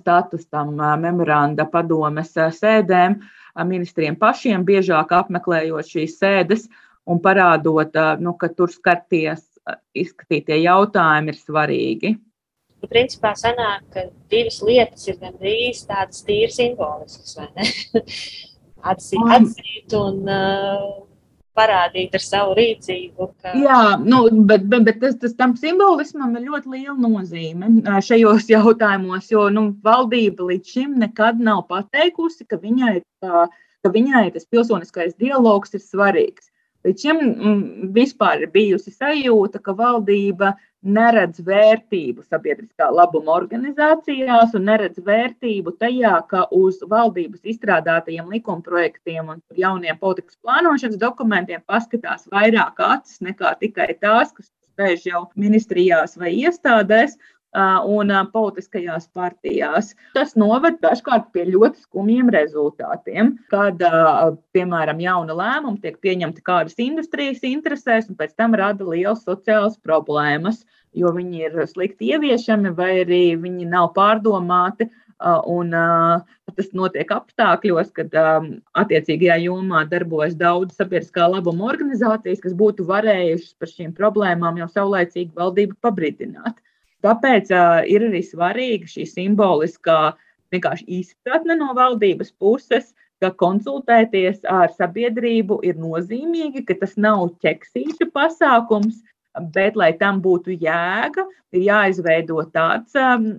status 0.00 0.46
tam 0.52 0.74
memoranda 1.00 1.64
padomes 1.72 2.34
sēdēm, 2.36 3.16
ministriem 3.64 4.18
pašiem 4.20 4.64
biežāk 4.68 5.14
apmeklējot 5.16 5.94
šīs 5.94 6.18
sēdes 6.20 6.68
un 7.10 7.20
parādot, 7.24 7.98
nu, 8.20 8.34
ka 8.40 8.50
tur 8.52 8.72
skarties, 8.72 9.44
izskatītie 9.96 10.60
jautājumi 10.64 11.32
ir 11.32 11.40
svarīgi. 11.40 12.14
Nu, 12.84 12.90
principā 12.90 13.32
sanāk, 13.38 13.86
ka 13.94 14.08
divas 14.32 14.60
lietas 14.64 15.06
ir 15.08 15.16
gandrīz 15.22 15.86
tādas 15.88 16.24
tīri 16.26 16.52
simboliskas, 16.52 17.38
vai 17.38 17.48
ne? 17.56 18.04
Atzīt, 18.92 19.22
atzīt 19.32 19.94
un 19.96 20.26
uh, 20.28 20.82
parādīt 21.56 22.14
ar 22.18 22.22
savu 22.22 22.52
rīcību. 22.58 23.28
Ka... 23.40 23.54
Jā, 23.56 23.96
nu, 24.02 24.26
bet, 24.48 24.66
bet, 24.68 24.84
bet 24.88 24.98
tas, 25.00 25.14
tas 25.22 25.32
tam 25.38 25.54
simbolismam 25.56 26.34
ir 26.36 26.48
ļoti 26.50 26.72
liela 26.74 26.96
nozīme 27.00 27.70
šajos 28.04 28.50
jautājumos, 28.54 29.30
jo 29.32 29.46
nu, 29.54 29.70
valdība 29.84 30.50
līdz 30.50 30.74
šim 30.76 30.98
nekad 31.00 31.40
nav 31.40 31.64
pateikusi, 31.70 32.44
ka 32.50 32.60
viņai, 32.60 32.98
ka, 33.24 33.46
ka 33.80 33.94
viņai 33.94 34.26
tas 34.34 34.44
pilsoniskais 34.50 35.16
dialogs 35.20 35.72
ir 35.78 35.84
svarīgs. 35.84 36.50
Līdz 36.84 37.00
šim 37.00 37.20
mm, 37.24 37.60
vispār 37.96 38.44
ir 38.44 38.50
bijusi 38.52 38.92
sajūta, 38.92 39.60
ka 39.64 39.72
valdība 39.78 40.52
neredz 40.84 41.40
vērtību 41.46 42.26
sabiedriskā 42.28 42.90
labuma 42.92 43.32
organizācijās 43.38 44.52
un 44.58 44.66
neredz 44.68 45.00
vērtību 45.06 45.72
tajā, 45.80 46.18
ka 46.28 46.44
uz 46.52 46.82
valdības 46.90 47.40
izstrādātajiem 47.54 48.28
likumprojektiem 48.36 49.32
un 49.32 49.40
jauniem 49.56 49.96
politikas 50.02 50.36
plānošanas 50.44 51.00
dokumentiem 51.00 51.64
paskatās 51.64 52.28
vairāk 52.34 52.84
acis 52.84 53.24
nekā 53.24 53.54
tikai 53.64 53.94
tās, 54.04 54.36
kas 54.36 54.52
sēž 54.76 55.08
jau 55.08 55.24
ministrijās 55.40 56.18
vai 56.20 56.34
iestādēs, 56.42 57.16
un 57.54 58.10
politiskajās 58.32 59.08
partijās. 59.14 59.92
Tas 60.14 60.34
noved 60.36 60.80
dažkārt 60.82 61.30
pie 61.32 61.46
ļoti 61.52 61.84
skumjiem 61.84 62.32
rezultātiem, 62.34 63.36
kad, 63.52 63.78
piemēram, 64.56 65.02
jauna 65.02 65.36
lēmuma 65.38 65.80
tiek 65.82 66.00
pieņemta 66.02 66.42
kādas 66.44 66.78
industrijas 66.82 67.44
interesēs, 67.46 68.10
un 68.10 68.18
pēc 68.18 68.34
tam 68.34 68.58
rada 68.58 68.84
liels 68.84 69.22
sociāls 69.26 69.78
problēmas, 69.78 70.64
jo 70.94 71.10
viņi 71.14 71.46
ir 71.48 71.64
slikti 71.70 72.12
ieviešami 72.14 72.74
vai 72.74 72.92
arī 73.04 73.24
viņi 73.38 73.70
nav 73.70 73.92
pārdomāti. 73.94 74.90
Un, 75.24 75.70
tas 76.54 76.66
notiek 76.74 77.08
apstākļos, 77.14 77.92
kad 77.94 78.12
attiecīgajā 78.76 79.38
jomā 79.46 79.84
darbojas 79.88 80.34
daudz 80.36 80.74
sabiedriskā 80.76 81.30
labuma 81.30 81.70
organizācijas, 81.70 82.42
kas 82.42 82.54
būtu 82.58 82.84
varējušas 82.90 83.54
par 83.58 83.70
šīm 83.70 83.94
problēmām 83.96 84.58
jau 84.60 84.68
saulēcīgi 84.74 85.32
valdību 85.38 85.78
pabrīdināt. 85.86 86.58
Tāpēc 87.04 87.50
uh, 87.52 87.82
ir 87.90 88.06
arī 88.08 88.22
svarīga 88.24 88.88
šī 88.88 89.06
simboliskā 89.10 90.14
izpratne 90.54 91.56
no 91.58 91.72
valdības 91.74 92.30
puses, 92.38 92.92
ka 93.22 93.32
konsultēties 93.40 94.44
ar 94.50 94.70
sabiedrību 94.76 95.60
ir 95.66 95.76
nozīmīgi, 95.80 96.64
ka 96.68 96.76
tas 96.80 96.96
nav 96.96 97.32
ķeksīšu 97.44 98.10
pasākums, 98.14 99.02
bet, 99.54 99.76
lai 99.76 99.92
tam 99.98 100.20
būtu 100.22 100.54
jēga, 100.54 101.24
ir 101.54 101.64
jāizveido 101.66 102.44
tāds, 102.54 102.94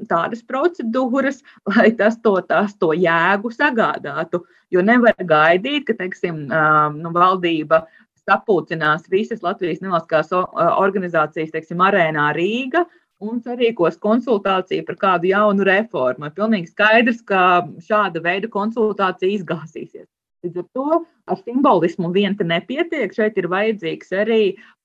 tādas 0.10 0.44
procedūras, 0.44 1.42
lai 1.72 1.92
tas 1.96 2.18
to, 2.22 2.36
tas 2.50 2.76
to 2.76 2.92
jēgu 2.94 3.52
sagādātu. 3.54 4.44
Jo 4.74 4.84
nevar 4.84 5.16
gaidīt, 5.20 5.86
ka 5.88 5.96
teiksim, 6.02 6.48
nu, 6.50 7.14
valdība 7.16 7.86
sapulcinās 8.26 9.06
visas 9.12 9.44
Latvijas 9.46 9.84
nevalstiskās 9.86 10.34
organizācijas, 10.34 11.54
teiksim, 11.54 11.84
arēnā 11.86 12.32
Rīga 12.36 12.86
un 13.24 13.40
sarīkos 13.44 13.98
konsultāciju 14.04 14.86
par 14.88 14.98
kādu 15.00 15.30
jaunu 15.32 15.66
reformu. 15.68 16.28
Ir 16.28 16.36
pilnīgi 16.36 16.72
skaidrs, 16.72 17.22
ka 17.28 17.66
šāda 17.88 18.22
veida 18.24 18.50
konsultācija 18.52 19.38
izgāzīsies. 19.38 20.08
Līdz 20.46 20.62
ar 20.62 20.68
to 20.78 21.00
ar 21.32 21.40
simbolismu 21.42 22.12
vien 22.14 22.36
te 22.38 22.46
nepietiek. 22.46 23.14
Šeit 23.16 23.38
ir 23.42 23.48
vajadzīgs 23.50 24.14
arī 24.14 24.42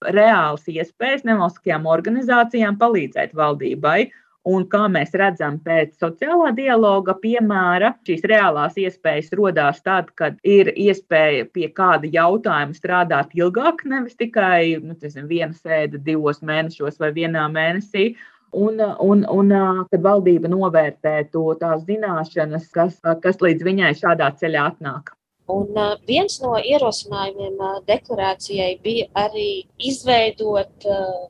reāls 0.06 0.64
iespējas 0.70 1.26
nevalstiskajām 1.28 1.88
organizācijām 1.90 2.78
palīdzēt 2.80 3.36
valdībai. 3.36 4.08
Un 4.48 4.64
kā 4.72 4.86
mēs 4.88 5.10
redzam 5.20 5.58
pēc 5.60 5.98
sociālā 6.00 6.54
dialoga 6.56 7.12
piemēra, 7.20 7.90
šīs 8.08 8.22
reālās 8.24 8.78
iespējas 8.80 9.28
radās 9.36 9.82
tad, 9.84 10.08
kad 10.16 10.38
ir 10.40 10.70
iespēja 10.72 11.44
pie 11.52 11.68
kāda 11.76 12.08
jautājuma 12.08 12.72
strādāt 12.72 13.36
ilgāk, 13.36 13.84
nevis 13.84 14.16
tikai 14.16 14.80
nu, 14.80 14.96
tezinu, 14.96 15.28
viena 15.28 15.52
sēde 15.52 16.00
divos 16.00 16.40
mēnešos 16.40 16.96
vai 17.02 17.12
vienā 17.12 17.44
mēnesī. 17.52 18.14
Un, 18.56 18.80
un, 18.80 19.26
un 19.28 19.52
kad 19.92 20.02
valdība 20.02 20.48
novērtē 20.50 21.28
to 21.30 21.44
tās 21.60 21.84
zināšanas, 21.86 22.66
kas, 22.72 22.96
kas 23.22 23.44
līdz 23.44 23.68
viņai 23.68 23.92
šādā 24.00 24.32
ceļā 24.40 24.64
atnāk. 24.72 25.12
Un 25.50 25.78
viens 26.08 26.36
no 26.42 26.54
ierosinājumiem 26.58 27.58
deklarācijai 27.88 28.70
bija 28.84 29.08
arī 29.24 29.48
izveidot 29.90 30.86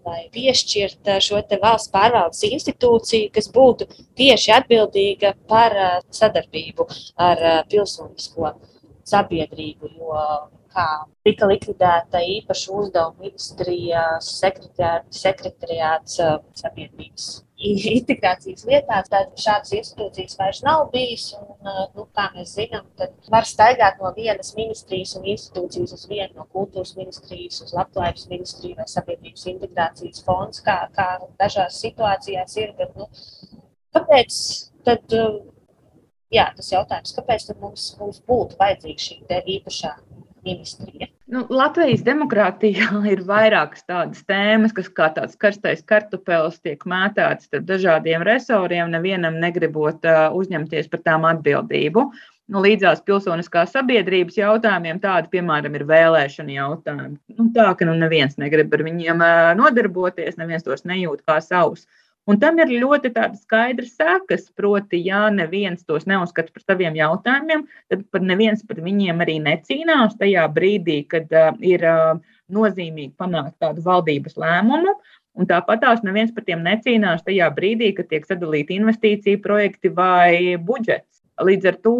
vai 0.06 0.20
piešķirt 0.34 1.12
šo 1.24 1.42
valsts 1.62 1.92
pārvaldes 1.94 2.44
institūciju, 2.50 3.32
kas 3.34 3.50
būtu 3.54 3.88
tieši 4.20 4.54
atbildīga 4.58 5.34
par 5.48 5.76
sadarbību 6.20 6.88
ar 7.30 7.44
pilsonisko 7.70 8.54
sabiedrību. 9.10 9.92
Jo 9.98 10.24
kā 10.70 10.86
tika 11.26 11.48
likvidēta 11.50 12.22
īpaša 12.38 12.74
uzdevuma 12.78 13.26
ministrijas 13.26 14.30
sekretariāts 14.40 16.20
sabiedrības 16.62 17.30
integrācijas 17.60 18.64
lietās, 18.68 19.08
tad 19.12 19.32
šādas 19.40 19.72
institūcijas 19.76 20.38
vairs 20.40 20.62
nav 20.64 20.86
bijis. 20.92 21.26
Un, 21.36 21.70
nu, 21.96 22.06
kā 22.16 22.28
mēs 22.34 22.54
zinām, 22.56 22.86
tad 22.98 23.14
var 23.32 23.48
staigāt 23.48 24.00
no 24.00 24.12
vienas 24.16 24.54
ministrijas 24.56 25.14
un 25.18 25.28
institūcijas 25.32 25.94
uz 25.96 26.06
vienu, 26.10 26.40
no 26.40 26.46
kultūras 26.54 26.94
ministrijas 26.98 27.60
uz 27.66 27.74
labklājības 27.76 28.28
ministriju 28.32 28.78
vai 28.80 28.88
sabiedrības 28.90 29.46
integrācijas 29.54 30.24
fonds, 30.26 30.64
kā, 30.66 30.78
kā 30.96 31.08
dažās 31.40 31.80
situācijās 31.84 32.56
ir. 32.62 32.74
Bet, 32.78 32.96
nu, 32.96 33.08
kāpēc 33.96 34.40
tad 34.88 35.18
jā, 36.32 36.46
tas 36.56 36.72
jautājums, 36.72 37.16
kāpēc 37.18 37.50
mums, 37.60 37.90
mums 38.00 38.22
būtu 38.28 38.60
vajadzīga 38.60 39.08
šī 39.08 39.42
īpašā 39.58 39.96
ministrija? 40.46 41.08
Nu, 41.30 41.44
Latvijas 41.52 42.02
demokrātijā 42.06 42.88
ir 43.12 43.22
vairākas 43.28 43.86
tādas 43.86 44.24
tēmas, 44.28 44.74
kas 44.76 44.90
kā 44.94 45.10
tāds 45.14 45.38
karstais 45.40 45.84
kartupēlis 45.86 46.58
tiek 46.64 46.82
mētāts 46.88 47.46
starp 47.46 47.68
dažādiem 47.68 48.26
resoriem, 48.26 48.90
nevienam 48.90 49.38
negribot 49.42 50.06
uzņemties 50.36 50.90
par 50.90 51.04
tām 51.06 51.28
atbildību. 51.30 52.08
Nu, 52.50 52.58
līdzās 52.64 53.04
pilsoniskās 53.06 53.70
sabiedrības 53.76 54.40
jautājumiem, 54.40 54.98
tādi, 54.98 55.30
piemēram, 55.36 55.76
ir 55.78 55.84
vēlēšana 55.86 56.56
jautājumi. 56.56 57.18
Nu, 57.38 57.46
tā, 57.54 57.68
ka 57.78 57.86
nu, 57.86 57.94
neviens 58.00 58.34
negrib 58.42 58.74
ar 58.74 58.82
viņiem 58.88 59.22
nodarboties, 59.60 60.34
neviens 60.40 60.66
tos 60.66 60.82
nejūt 60.82 61.22
kā 61.30 61.38
savus. 61.46 61.86
Un 62.30 62.38
tam 62.38 62.60
ir 62.62 62.70
ļoti 62.82 63.10
skaidrs 63.40 63.96
sekas. 63.98 64.48
Proti, 64.54 65.00
ja 65.02 65.24
neviens 65.34 65.82
tos 65.86 66.06
neuzskata 66.06 66.52
par 66.54 66.62
saviem 66.62 66.98
jautājumiem, 66.98 67.64
tad 67.90 68.04
par 68.14 68.22
neviens 68.22 68.62
par 68.66 68.82
viņiem 68.84 69.24
arī 69.24 69.38
necīnās 69.42 70.14
tajā 70.20 70.46
brīdī, 70.54 71.00
kad 71.10 71.32
uh, 71.34 71.50
ir 71.58 71.82
uh, 71.82 72.20
nozīmīgi 72.54 73.16
panākt 73.18 73.56
tādu 73.62 73.82
valdības 73.86 74.38
lēmumu. 74.38 74.94
Un 75.38 75.46
tāpat 75.46 75.82
tās 75.82 76.02
neviens 76.06 76.32
par 76.34 76.44
tiem 76.46 76.62
necīnās 76.66 77.22
tajā 77.26 77.48
brīdī, 77.56 77.92
kad 77.96 78.10
tiek 78.10 78.26
sadalīti 78.26 78.78
investīciju 78.78 79.42
projekti 79.42 79.92
vai 79.94 80.56
budžets. 80.58 81.19
Līdz 81.40 81.68
ar 81.70 81.76
to 81.84 81.94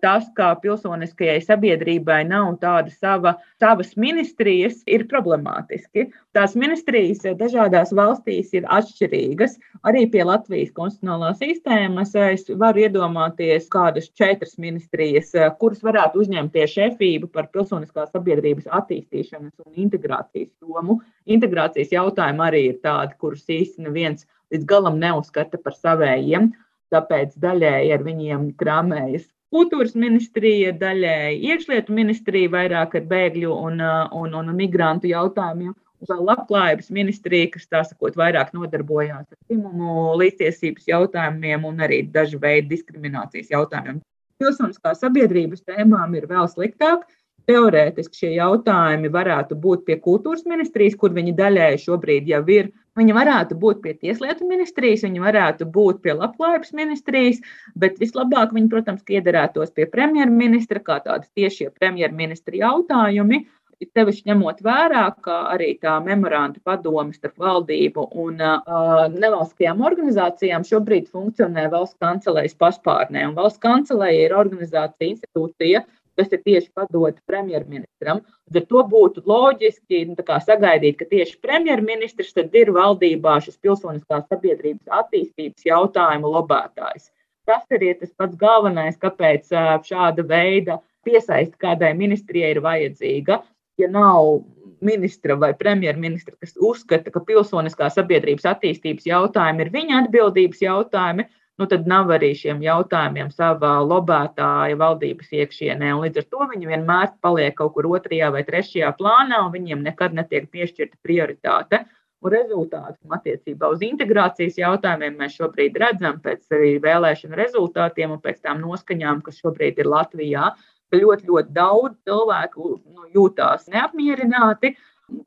tas, 0.00 0.28
kā 0.36 0.52
pilsoniskajai 0.62 1.40
sabiedrībai 1.44 2.22
nav 2.28 2.54
tāda 2.62 2.92
sava, 2.94 3.34
savas 3.60 3.92
ministrijas, 4.00 4.80
ir 4.88 5.04
problemātiski. 5.10 6.06
Tās 6.36 6.54
ministrijas 6.56 7.26
dažādās 7.40 7.92
valstīs 7.96 8.54
ir 8.56 8.68
atšķirīgas. 8.72 9.58
Arī 9.88 10.06
pie 10.12 10.24
Latvijas 10.24 10.72
konstitucionālās 10.76 11.42
sistēmas 11.42 12.14
es 12.16 12.46
varu 12.62 12.86
iedomāties 12.86 13.68
kādas 13.72 14.08
četras 14.16 14.56
ministrijas, 14.62 15.34
kuras 15.60 15.84
varētu 15.84 16.24
uzņemties 16.24 16.76
šefību 16.78 17.28
par 17.34 17.50
pilsoniskās 17.52 18.12
sabiedrības 18.14 18.70
attīstīšanas 18.80 19.66
un 19.66 19.84
integrācijas 19.84 20.52
jomu. 20.64 21.02
Integrācijas 21.28 21.92
jautājumi 21.92 22.46
arī 22.48 22.66
ir 22.70 22.80
tādi, 22.84 23.18
kurus 23.20 23.44
īsti 23.52 23.88
neviens 23.88 24.24
līdz 24.52 24.68
galam 24.68 25.00
neuzskata 25.00 25.60
par 25.60 25.76
savējiem 25.76 26.52
tāpēc 26.92 27.38
daļēji 27.42 27.94
ar 27.96 28.04
viņiem 28.06 28.50
krāmējas 28.60 29.28
kultūras 29.52 29.94
ministrija, 29.98 30.72
daļēji 30.80 31.40
iekšlietu 31.52 31.94
ministrija, 31.94 32.50
vairāk 32.52 32.96
ar 32.98 33.08
bēgļu 33.10 33.52
un, 33.52 33.80
un, 34.22 34.36
un 34.40 34.52
migrantu 34.56 35.10
jautājumiem. 35.12 35.74
Vēl 36.08 36.22
labklājības 36.26 36.88
ministrija, 36.90 37.50
kas 37.52 37.68
tā 37.70 37.82
sakot, 37.86 38.16
vairāk 38.18 38.50
nodarbojās 38.56 39.22
ar 39.22 39.38
dzimumu 39.46 40.16
līdztiesības 40.18 40.88
jautājumiem 40.88 41.68
un 41.68 41.84
arī 41.86 42.00
dažu 42.10 42.40
veidu 42.42 42.72
diskriminācijas 42.72 43.52
jautājumiem. 43.52 44.00
Pilsoniskā 44.42 44.96
sabiedrības 44.98 45.62
tēmām 45.68 46.16
ir 46.18 46.26
vēl 46.30 46.48
sliktāk. 46.50 47.04
Teorētiski 47.50 48.20
šie 48.20 48.34
jautājumi 48.36 49.10
varētu 49.12 49.58
būt 49.58 49.86
pie 49.88 49.96
kultūras 50.02 50.46
ministrijas, 50.46 50.94
kur 50.98 51.14
viņi 51.16 51.34
daļēji 51.38 51.84
šobrīd 51.86 52.30
jau 52.30 52.44
ir 52.54 52.70
Viņa 53.00 53.14
varētu 53.16 53.56
būt 53.56 53.78
pie 53.84 53.94
Tieslietu 53.96 54.44
ministrijas, 54.44 55.06
viņa 55.06 55.22
varētu 55.22 55.64
būt 55.72 56.02
pie 56.04 56.12
Labklājības 56.12 56.74
ministrijas, 56.76 57.38
bet 57.72 57.96
vislabāk 58.02 58.52
viņa, 58.52 58.68
protams, 58.74 59.06
iederētos 59.08 59.72
pie 59.72 59.86
premjerministra, 59.88 60.82
kā 60.84 60.98
tādas 61.06 61.30
tiešie 61.32 61.70
premjerministra 61.78 62.60
jautājumi. 62.66 63.46
Tevišķi 63.82 64.28
ņemot 64.28 64.60
vērā, 64.62 65.06
ka 65.24 65.38
arī 65.50 65.72
tā 65.82 65.96
memoranda 66.04 66.60
padome 66.62 67.16
starp 67.16 67.40
valdību 67.42 68.04
un 68.22 68.36
uh, 68.38 69.08
nevalstiskajām 69.10 69.82
organizācijām 69.88 70.62
šobrīd 70.68 71.08
funkcionē 71.10 71.64
valsts 71.72 71.98
kancelējas 72.04 72.54
paspārnē. 72.60 73.24
Un 73.32 73.34
valsts 73.40 73.64
kancelēja 73.64 74.28
ir 74.28 74.36
organizācija, 74.38 75.16
institūcija, 75.16 75.82
kas 76.18 76.32
ir 76.32 76.42
tieši 76.44 76.70
padota 76.74 77.20
premjerministram. 77.26 78.22
Ar 78.52 78.66
to 78.68 78.84
būtu 78.92 79.24
loģiski 79.28 80.04
nu, 80.10 80.16
sagaidīt, 80.46 80.98
ka 81.00 81.08
tieši 81.10 81.38
premjerministrs 81.44 82.34
ir 82.52 82.72
valdībā 82.76 83.38
šis 83.44 83.58
pilsoniskās 83.62 84.28
sabiedrības 84.28 84.92
attīstības 85.02 85.66
jautājumu 85.66 86.32
lobētājs. 86.36 87.10
Tas 87.48 87.64
ir 87.74 87.84
tas 87.98 88.12
pats 88.14 88.38
galvenais, 88.38 88.98
kāpēc 89.02 89.50
šāda 89.88 90.22
veida 90.26 90.78
piesaiste 91.04 91.58
kādai 91.58 91.92
ministrijai 91.98 92.52
ir 92.54 92.62
vajadzīga. 92.62 93.42
Ja 93.80 93.88
nav 93.90 94.44
ministra 94.82 95.34
vai 95.38 95.52
premjerministra, 95.54 96.34
kas 96.42 96.54
uzskata, 96.58 97.10
ka 97.10 97.22
pilsoniskā 97.26 97.88
sabiedrības 97.90 98.46
attīstības 98.52 99.06
jautājumi 99.08 99.64
ir 99.64 99.70
viņa 99.74 100.00
atbildības 100.04 100.62
jautājumi, 100.62 101.26
nu, 101.60 101.68
tad 101.70 101.88
nav 101.90 102.10
arī 102.16 102.32
šiem 102.38 102.62
jautājumiem 102.64 103.30
savā 103.34 103.74
lobētāja 103.84 104.78
valdības 104.80 105.32
iekšienē. 105.40 105.92
Līdz 106.04 106.22
ar 106.22 106.28
to 106.34 106.46
viņi 106.52 106.70
vienmēr 106.72 107.12
paliek 107.24 107.56
kaut 107.58 107.74
kur 107.76 107.90
otrajā 107.92 108.30
vai 108.34 108.44
trešajā 108.48 108.92
plānā, 108.98 109.42
un 109.46 109.52
viņiem 109.56 109.84
nekad 109.88 110.16
netiek 110.16 110.48
piešķirta 110.52 111.00
prioritāte. 111.04 111.84
Un 112.22 112.30
rezultātu 112.30 113.10
attiecībā 113.16 113.68
uz 113.74 113.80
integrācijas 113.82 114.60
jautājumiem 114.60 115.16
mēs 115.18 115.34
šobrīd 115.40 115.78
redzam 115.82 116.20
pēc 116.22 116.46
vēlēšanu 116.84 117.38
rezultātiem 117.40 118.14
un 118.14 118.20
pēc 118.22 118.44
tām 118.46 118.60
noskaņām, 118.62 119.24
kas 119.26 119.40
šobrīd 119.42 119.80
ir 119.82 119.90
Latvijā, 119.90 120.52
ka 120.92 121.00
ļoti, 121.02 121.26
ļoti 121.26 121.56
daudz 121.56 121.98
cilvēku 122.06 122.76
nu, 122.78 123.08
jūtās 123.16 123.66
neapmierināti 123.72 124.76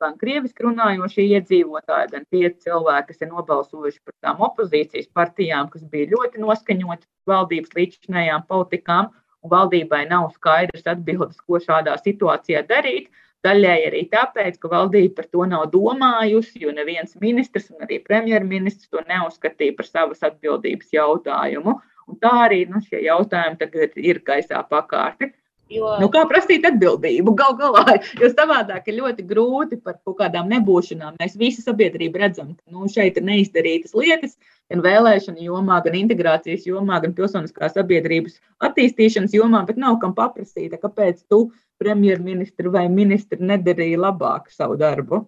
gan 0.00 0.16
krieviski 0.20 0.66
runājošie 0.66 1.26
iedzīvotāji, 1.36 2.10
gan 2.12 2.24
tie 2.32 2.50
cilvēki, 2.64 3.12
kas 3.12 3.22
ir 3.22 3.30
nobalsojuši 3.32 4.00
par 4.04 4.16
tām 4.24 4.42
opozīcijas 4.48 5.08
partijām, 5.16 5.70
kas 5.72 5.84
bija 5.92 6.10
ļoti 6.14 6.42
noskaņoti 6.42 7.06
valdības 7.30 7.76
līdzinājām 7.78 8.46
politikām, 8.50 9.12
un 9.42 9.52
valdībai 9.52 10.02
nav 10.10 10.32
skaidrs 10.34 10.88
atbildes, 10.90 11.38
ko 11.46 11.62
šādā 11.62 11.96
situācijā 12.02 12.64
darīt. 12.68 13.08
Daļēji 13.46 13.88
arī 13.90 14.02
tāpēc, 14.10 14.56
ka 14.58 14.70
valdība 14.72 15.20
par 15.20 15.26
to 15.30 15.44
nav 15.46 15.66
domājusi, 15.70 16.64
jo 16.64 16.72
neviens 16.74 17.14
ministrs 17.22 17.68
un 17.70 17.84
arī 17.86 18.00
premjerministrs 18.02 18.90
to 18.90 19.02
neuzskatīja 19.06 19.76
par 19.78 19.86
savas 19.86 20.24
atbildības 20.26 20.90
jautājumu. 20.96 21.76
Un 22.06 22.18
tā 22.22 22.32
arī 22.46 22.64
nu, 22.70 22.80
šie 22.82 23.04
jautājumi 23.06 23.60
tagad 23.60 23.98
ir 23.98 24.22
gaisā 24.26 24.62
pakārti. 24.70 25.30
Jo... 25.72 25.96
Nu, 25.98 26.06
kā 26.14 26.22
prasīt 26.30 26.66
atbildību? 26.68 27.32
Galu 27.38 27.56
galā, 27.58 27.96
jo 28.20 28.30
savādāk 28.30 28.86
ir 28.90 29.00
ļoti 29.00 29.24
grūti 29.26 29.78
par 29.82 29.98
kaut 29.98 30.18
kādām 30.20 30.50
nebūšanām. 30.52 31.16
Mēs 31.22 31.34
visi 31.40 31.64
sabiedrība 31.64 32.22
redzam, 32.22 32.52
ka 32.54 32.74
nu, 32.74 32.86
šeit 32.92 33.18
ir 33.18 33.26
neizdarītas 33.26 33.96
lietas, 33.98 34.36
gan 34.70 34.84
vēlēšana 34.84 35.42
jomā, 35.42 35.80
gan 35.82 35.98
integrācijas 35.98 36.68
jomā, 36.68 37.00
gan 37.02 37.16
pilsoniskās 37.18 37.74
sabiedrības 37.74 38.38
attīstīšanas 38.68 39.34
jomā, 39.34 39.64
bet 39.66 39.80
nav 39.82 39.98
kam 40.02 40.14
paprasīt, 40.14 40.76
kāpēc 40.82 41.24
tu, 41.30 41.48
premjerministra 41.82 42.70
vai 42.72 42.86
ministra, 42.88 43.36
nedarīji 43.42 43.98
labāk 44.00 44.46
savu 44.54 44.78
darbu. 44.80 45.26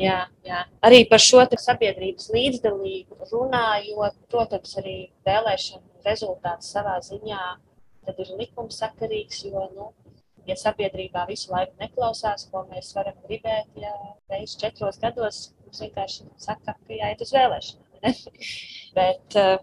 Jā, 0.00 0.24
jā. 0.48 0.62
Arī 0.82 1.02
par 1.10 1.20
šo 1.20 1.44
sabiedrības 1.60 2.30
līdzdalību 2.32 3.28
runājot, 3.28 4.16
protams, 4.32 4.72
arī 4.80 4.96
vēlēšana 5.28 6.08
rezultāts 6.08 6.72
savā 6.72 6.96
ziņā 7.04 7.42
tad 8.06 8.20
ir 8.22 8.32
likumsakarīgs, 8.40 9.44
jo, 9.48 9.64
nu, 9.76 9.90
ja 10.48 10.56
sabiedrībā 10.58 11.26
visu 11.28 11.52
laiku 11.52 11.76
neklausās, 11.80 12.48
ko 12.50 12.64
mēs 12.70 12.92
varam 12.96 13.18
gribēt, 13.26 13.70
ja 13.78 13.92
reizes 14.32 14.58
četros 14.60 15.00
gados 15.02 15.44
mums 15.62 15.82
vienkārši 15.84 16.28
saka, 16.42 16.74
ka 16.74 16.98
jāiet 16.98 17.22
uz 17.24 17.34
vēlēšanām. 17.34 17.88
Bet 18.98 19.36
uh, 19.38 19.54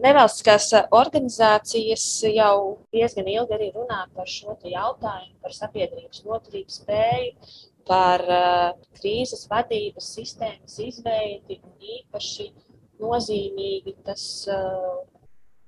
nevalstiskās 0.00 0.70
organizācijas 0.96 2.06
jau 2.32 2.54
diezgan 2.94 3.28
ilgi 3.28 3.56
arī 3.56 3.68
runā 3.74 4.04
par 4.16 4.30
šo 4.30 4.56
jautājumu, 4.64 5.36
par 5.44 5.56
sabiedrības 5.56 6.24
noturības 6.24 6.80
spēju, 6.80 7.52
par 7.90 8.24
uh, 8.24 8.72
krīzes 8.98 9.46
vadības 9.50 10.10
sistēmas 10.16 10.80
izveidi 10.86 11.60
un 11.60 11.92
īpaši 12.00 12.50
nozīmīgi 13.00 13.96
tas 14.04 14.24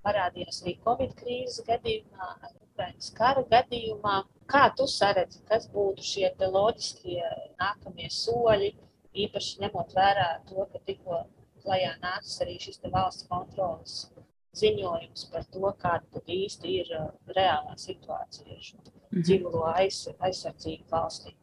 parādījās 0.06 0.62
arī 0.62 0.76
Covid 0.84 1.14
krīzes 1.18 1.64
gadījumā, 1.68 2.30
Ukraiņas 2.72 3.10
kara 3.18 3.44
gadījumā. 3.50 4.16
Kā 4.52 4.64
tu 4.76 4.86
saredzi, 4.90 5.42
kas 5.48 5.68
būtu 5.72 6.04
šie 6.04 6.32
loģiskie 6.40 7.20
nākamie 7.60 8.08
soļi, 8.12 8.72
īpaši 9.24 9.62
ņemot 9.62 9.94
vērā 9.96 10.28
to, 10.48 10.66
ka 10.72 10.80
tikko 10.88 11.22
klajā 11.62 11.94
nācis 12.02 12.40
arī 12.44 12.58
šis 12.60 12.82
valsts 12.92 13.28
kontrolas 13.30 13.96
ziņojums 14.58 15.28
par 15.32 15.46
to, 15.52 15.68
kāda 15.82 16.22
īsti 16.36 16.74
ir 16.80 16.90
uh, 16.98 17.06
reālā 17.36 17.76
situācija 17.80 18.56
ar 18.56 18.64
šo 18.66 18.80
mhm. 18.82 19.22
dzīvulo 19.22 19.64
aiz, 19.72 20.02
aizsardzību 20.18 20.90
valstī. 20.92 21.34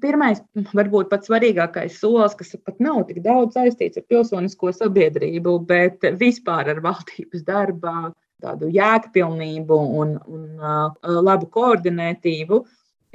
Pirmais, 0.00 0.38
varbūt 0.78 1.08
pats 1.10 1.26
svarīgākais 1.26 1.96
solis, 1.98 2.36
kas 2.38 2.54
pat 2.62 2.76
nav 2.78 3.00
tik 3.08 3.18
daudz 3.24 3.56
saistīts 3.56 3.98
ar 3.98 4.04
pilsonisko 4.06 4.70
sabiedrību, 4.76 5.56
bet 5.66 6.06
vispār 6.20 6.70
ar 6.70 6.78
valdības 6.84 7.42
darbu, 7.48 8.12
tādu 8.44 8.68
jēgpilnību 8.70 9.78
un, 10.02 10.12
un 10.30 10.44
uh, 10.60 10.94
labu 11.02 11.48
koordinētību, 11.50 12.60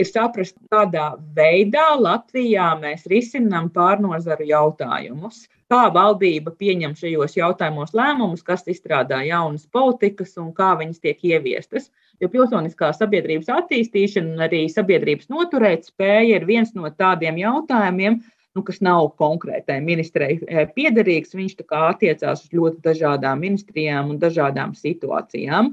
ir 0.02 0.10
saprast, 0.10 0.58
kādā 0.74 1.14
veidā 1.38 1.88
Latvijā 2.02 2.74
mēs 2.82 3.08
risinām 3.08 3.70
pārnozaru 3.72 4.50
jautājumus. 4.52 5.46
Kā 5.72 5.86
valdība 5.96 6.52
pieņem 6.60 6.98
šajos 7.00 7.38
jautājumos 7.38 7.94
lēmumus, 7.96 8.44
kas 8.44 8.66
izstrādā 8.68 9.22
jaunas 9.24 9.64
politikas 9.72 10.34
un 10.42 10.50
kā 10.58 10.74
viņas 10.82 11.00
tiek 11.00 11.22
ieviestas. 11.30 11.88
Jo 12.20 12.28
pilsoniskā 12.34 12.90
sabiedrības 12.98 13.48
attīstīšana 13.56 14.36
un 14.36 14.44
arī 14.50 14.66
sabiedrības 14.70 15.32
noturētspēja 15.32 16.42
ir 16.42 16.48
viens 16.50 16.74
no 16.76 16.92
tādiem 16.92 17.40
jautājumiem, 17.40 18.20
nu, 18.52 18.64
kas 18.68 18.82
nav 18.84 19.14
konkrētai 19.22 19.80
ministrei 19.86 20.36
eh, 20.44 20.68
piederīgs. 20.76 21.38
Viņš 21.40 21.56
attiecās 21.64 22.44
uz 22.44 22.52
ļoti 22.52 22.84
dažādām 22.90 23.40
ministrijām 23.48 24.12
un 24.12 24.20
dažādām 24.20 24.76
situācijām. 24.76 25.72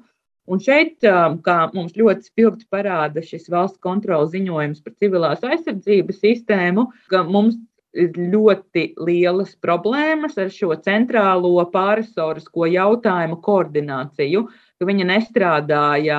Un 0.49 0.63
šeit, 0.65 1.03
kā 1.45 1.57
mums 1.75 1.97
ļoti 1.99 2.31
spilgti 2.31 2.69
parāda 2.73 3.21
šis 3.21 3.51
valsts 3.53 3.83
kontrolas 3.85 4.31
ziņojums 4.33 4.81
par 4.85 4.95
civilās 4.97 5.43
aizsardzības 5.45 6.23
sistēmu, 6.23 6.87
ka 7.11 7.21
mums 7.27 7.59
ļoti 7.99 8.85
lielas 9.03 9.55
problēmas 9.63 10.39
ar 10.39 10.51
šo 10.55 10.75
centrālo 10.85 11.65
pārresorisko 11.73 12.69
jautājumu 12.71 13.39
koordināciju. 13.43 14.47
Viņa 14.79 15.07
nestrādāja, 15.09 16.19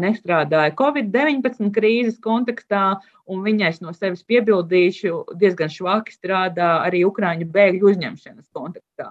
nestrādāja 0.00 0.72
Covid-19 0.78 1.68
krīzes 1.76 2.16
kontekstā, 2.24 2.94
un 3.28 3.42
viņai 3.44 3.74
no 3.84 3.92
sevis 3.92 4.24
piebildīšu, 4.24 5.24
diezgan 5.40 5.68
švaki 5.68 6.16
strādā 6.16 6.78
arī 6.86 7.04
Ukrāņu 7.08 7.50
bēgļu 7.52 7.92
uzņemšanas 7.92 8.48
kontekstā. 8.56 9.10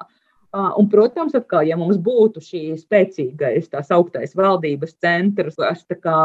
Un, 0.49 0.87
protams, 0.89 1.35
atkal, 1.37 1.67
ja 1.69 1.77
mums 1.77 1.99
būtu 2.01 2.41
šī 2.41 2.63
spēcīgais, 2.79 3.69
tā 3.69 3.83
sauktais 3.85 4.33
valdības 4.33 4.95
centrs, 4.97 5.59
kas 5.61 5.85
tā 5.85 5.99
kā 6.01 6.21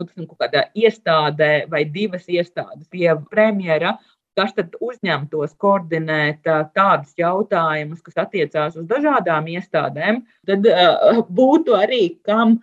nu, 0.00 0.24
kaut 0.24 0.38
kādā 0.40 0.62
iestādē 0.72 1.66
vai 1.68 1.82
divas 1.84 2.24
iestādes 2.32 2.88
pie 2.88 3.10
premjera, 3.28 3.98
kas 4.38 4.54
tad 4.54 4.78
uzņemtos 4.84 5.56
koordinēt 5.58 6.46
tādus 6.76 7.12
jautājumus, 7.18 8.02
kas 8.06 8.22
attiecās 8.24 8.78
uz 8.78 8.86
dažādām 8.90 9.50
iestādēm, 9.56 10.22
tad 10.46 10.66
būtu 11.28 11.76
arī 11.78 12.02
kam 12.26 12.60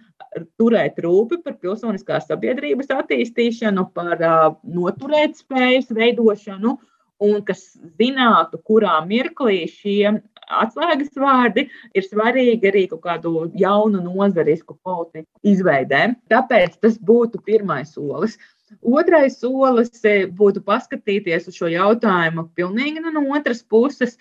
turēt 0.60 1.00
rūpi 1.04 1.42
par 1.44 1.58
pilsoniskās 1.62 2.28
sabiedrības 2.32 2.92
attīstīšanu, 2.96 3.90
par 3.96 4.20
noturēt 4.64 5.40
spējas 5.40 5.92
veidošanu 5.96 6.78
un 7.26 7.44
kas 7.48 7.62
zinātu, 8.00 8.60
kurā 8.68 8.98
mirklī 9.08 9.64
šie 9.72 10.18
atslēgas 10.46 11.16
vārdi 11.18 11.66
ir 11.96 12.06
svarīgi 12.06 12.70
arī 12.70 12.84
kaut 12.92 13.02
kādu 13.06 13.48
jaunu 13.58 14.04
nozarisku 14.04 14.76
politiku 14.84 15.26
izveidē. 15.48 16.12
Tāpēc 16.32 16.78
tas 16.84 17.00
būtu 17.00 17.42
pirmais 17.48 17.96
solis. 17.96 18.38
Otrais 18.82 19.40
solis 19.40 20.00
e, 20.06 20.26
būtu 20.26 20.64
paskatīties 20.66 21.50
uz 21.52 21.58
šo 21.60 21.70
jautājumu 21.70 22.48
pilnīgi 22.58 23.04
no 23.06 23.22
otras 23.38 23.62
puses, 23.62 24.18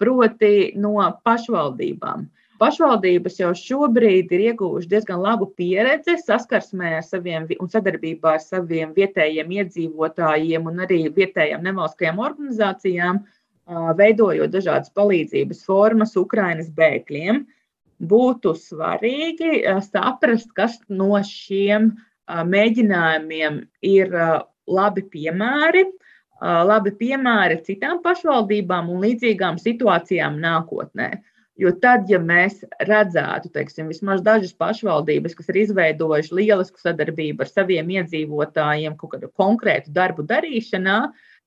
proti 0.00 0.72
no 0.76 0.96
pašvaldībām. 1.24 2.26
Pašvaldības 2.58 3.36
jau 3.38 3.52
šobrīd 3.54 4.32
ir 4.34 4.40
ieguvušas 4.48 4.90
diezgan 4.90 5.20
labu 5.22 5.46
pieredzi 5.60 6.16
saskarsmē 6.18 6.96
ar 6.96 7.04
saviem 7.06 7.44
un 7.62 7.70
sadarbībā 7.70 8.32
ar 8.34 8.42
saviem 8.42 8.94
vietējiem 8.96 9.52
iedzīvotājiem 9.60 10.66
un 10.66 10.82
arī 10.86 11.04
vietējām 11.14 11.62
nevalstiskajām 11.68 12.18
organizācijām, 12.24 13.20
veidojot 14.00 14.50
dažādas 14.50 14.90
palīdzības 14.98 15.62
formas 15.68 16.16
Ukraiņas 16.18 16.72
bēgļiem. 16.74 17.44
Būtu 18.10 18.56
svarīgi 18.58 19.62
saprast, 19.86 20.50
kas 20.58 20.80
no 20.88 21.14
šiem 21.26 21.92
mēģinājumiem 22.28 23.62
ir 23.88 24.12
labi 24.68 25.04
piemēri, 25.12 25.84
labi 26.40 26.92
piemēri 27.00 27.62
citām 27.66 28.02
pašvaldībām 28.04 28.90
un 28.92 29.02
līdzīgām 29.06 29.58
situācijām 29.62 30.38
nākotnē. 30.42 31.10
Jo 31.58 31.72
tad, 31.82 32.04
ja 32.06 32.20
mēs 32.22 32.60
redzētu, 32.86 33.50
teiksim, 33.50 33.88
vismaz 33.90 34.20
dažas 34.22 34.52
pašvaldības, 34.54 35.34
kas 35.34 35.48
ir 35.50 35.64
izveidojušas 35.64 36.36
lielisku 36.38 36.78
sadarbību 36.78 37.42
ar 37.42 37.50
saviem 37.50 37.90
iedzīvotājiem, 37.96 38.94
kaut 39.00 39.16
kādu 39.16 39.32
konkrētu 39.34 39.90
darbu 39.96 40.22
darīšanā, 40.28 41.00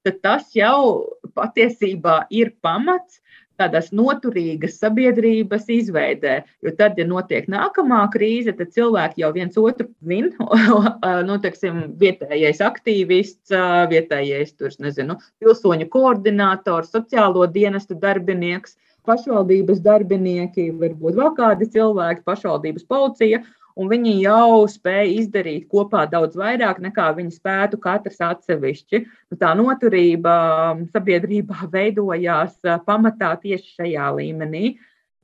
tad 0.03 0.19
tas 0.25 0.49
jau 0.57 1.07
patiesībā 1.37 2.25
ir 2.27 2.51
pamats 2.59 3.21
tādas 3.61 3.91
noturīgas 3.95 4.79
sabiedrības 4.81 5.69
izveidē. 5.71 6.41
Jo 6.65 6.73
tad, 6.77 6.99
ja 6.99 7.07
notiek 7.07 7.47
nākamā 7.51 8.03
krīze, 8.13 8.53
tad 8.57 8.73
cilvēki 8.75 9.23
jau 9.23 9.31
viens 9.37 9.57
otru 9.61 9.87
zina. 10.07 10.33
nu, 11.29 11.39
teiksim, 11.43 11.83
vietējais 12.01 12.61
aktīvists, 12.65 13.53
vietējais 13.91 14.55
tur, 14.57 14.73
nezinu, 14.83 15.17
pilsoņu 15.41 15.89
koordinators, 15.93 16.93
sociālo 16.93 17.47
dienestu 17.51 17.97
darbinieks 17.99 18.77
pašvaldības 19.07 19.79
darbinieki, 19.81 20.67
varbūt 20.77 21.15
vēl 21.17 21.31
kādi 21.37 21.67
cilvēki, 21.73 22.21
pašvaldības 22.27 22.85
policija, 22.89 23.41
un 23.79 23.89
viņi 23.91 24.17
jau 24.23 24.67
spēja 24.69 25.07
izdarīt 25.21 25.67
kopā 25.71 26.05
daudz 26.11 26.37
vairāk 26.39 26.81
nekā 26.83 27.09
viņi 27.17 27.35
spētu 27.35 27.79
katrs 27.81 28.21
atsevišķi. 28.25 29.03
Nu, 29.31 29.39
tā 29.41 29.53
noturība 29.57 30.35
um, 30.71 30.85
sabiedrībā 30.93 31.67
veidojās 31.75 32.57
uh, 32.67 32.79
pamatā 32.87 33.33
tieši 33.43 33.77
šajā 33.81 34.13
līmenī. 34.19 34.75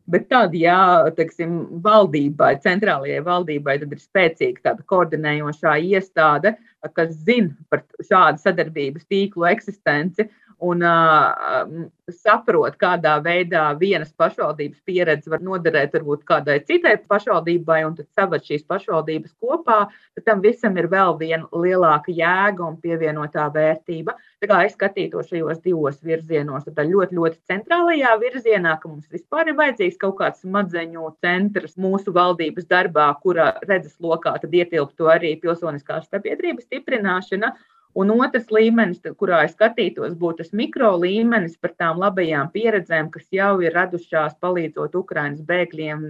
Bet 0.07 0.29
tad, 0.31 0.53
ja 0.55 1.03
teiksim, 1.17 1.81
valdībai, 1.83 2.53
centrālajai 2.63 3.19
valdībai, 3.25 3.73
ir 3.83 3.99
spēcīga 3.99 4.69
tāda 4.69 4.85
koordinējošā 4.87 5.73
iestāde, 5.83 6.53
kas 6.95 7.11
zina 7.27 7.51
par 7.67 7.83
šādu 7.99 8.39
sadarbības 8.39 9.03
tīklu 9.11 9.49
eksistenci 9.49 10.29
un 10.63 10.81
uh, 10.81 11.85
saprot, 12.09 12.77
kādā 12.79 13.17
veidā 13.21 13.67
vienas 13.77 14.09
pašvaldības 14.17 14.79
pieredze 14.87 15.29
var 15.29 15.43
noderēt 15.43 15.93
varbūt 15.93 16.23
kādai 16.27 16.57
citai 16.65 16.95
pašvaldībai, 17.03 17.81
un 17.85 17.97
tad 17.97 18.07
savat 18.17 18.47
šīs 18.47 18.63
pašvaldības 18.69 19.35
kopā, 19.43 19.79
tad 20.17 20.25
tam 20.25 20.41
visam 20.41 20.77
ir 20.79 20.89
vēl 20.89 21.17
viena 21.19 21.45
lielāka 21.51 22.13
jēga 22.15 22.65
un 22.65 22.79
pievienotā 22.81 23.49
vērtība. 23.53 24.15
Tā 24.41 24.49
kā 24.49 24.63
es 24.65 24.73
skatītos 24.77 25.29
šajos 25.29 25.61
divos 25.65 26.01
virzienos, 26.05 26.65
tad 26.65 26.89
ļoti, 26.89 27.19
ļoti 27.19 27.41
centrālajā 27.51 28.15
virzienā, 28.23 28.77
ka 28.81 28.89
mums 28.89 29.05
vispār 29.13 29.51
ir 29.51 29.59
vajadzīgs 29.59 30.01
kaut 30.01 30.17
kāds 30.21 30.41
smadzeņu 30.45 31.11
centrs 31.21 31.77
mūsu 31.77 32.15
valdības 32.15 32.69
darbā, 32.71 33.11
kura 33.21 33.53
redzes 33.67 33.97
lokā 34.01 34.37
tad 34.41 34.53
ietilptu 34.53 35.11
arī 35.11 35.35
pilsoniskās 35.43 36.09
sabiedrības 36.09 36.65
stiprināšana. 36.65 37.53
Un 37.97 38.11
otrs 38.13 38.51
līmenis, 38.53 38.99
kurā 39.17 39.39
es 39.47 39.55
skatītos, 39.55 40.13
būtu 40.21 40.43
tas 40.43 40.51
mikro 40.53 40.91
līmenis 41.01 41.55
par 41.61 41.71
tām 41.81 41.97
labajām 42.03 42.51
pieredzēm, 42.53 43.09
kas 43.13 43.25
jau 43.33 43.55
ir 43.65 43.73
radušās 43.73 44.35
palīdzot 44.43 44.93
Ukraiņas 44.99 45.41
bēgļiem 45.47 46.03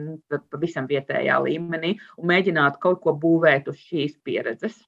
pavisam 0.52 0.90
vietējā 0.90 1.38
līmenī 1.46 1.94
un 2.18 2.28
mēģināt 2.34 2.82
kaut 2.84 3.00
ko 3.06 3.16
būvēt 3.16 3.72
uz 3.72 3.80
šīs 3.88 4.18
pieredzes. 4.28 4.82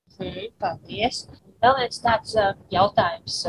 Paldies! 0.59 1.23
Vēl 1.63 1.77
viens 1.79 2.03
tāds 2.03 2.35
jautājums. 2.71 3.45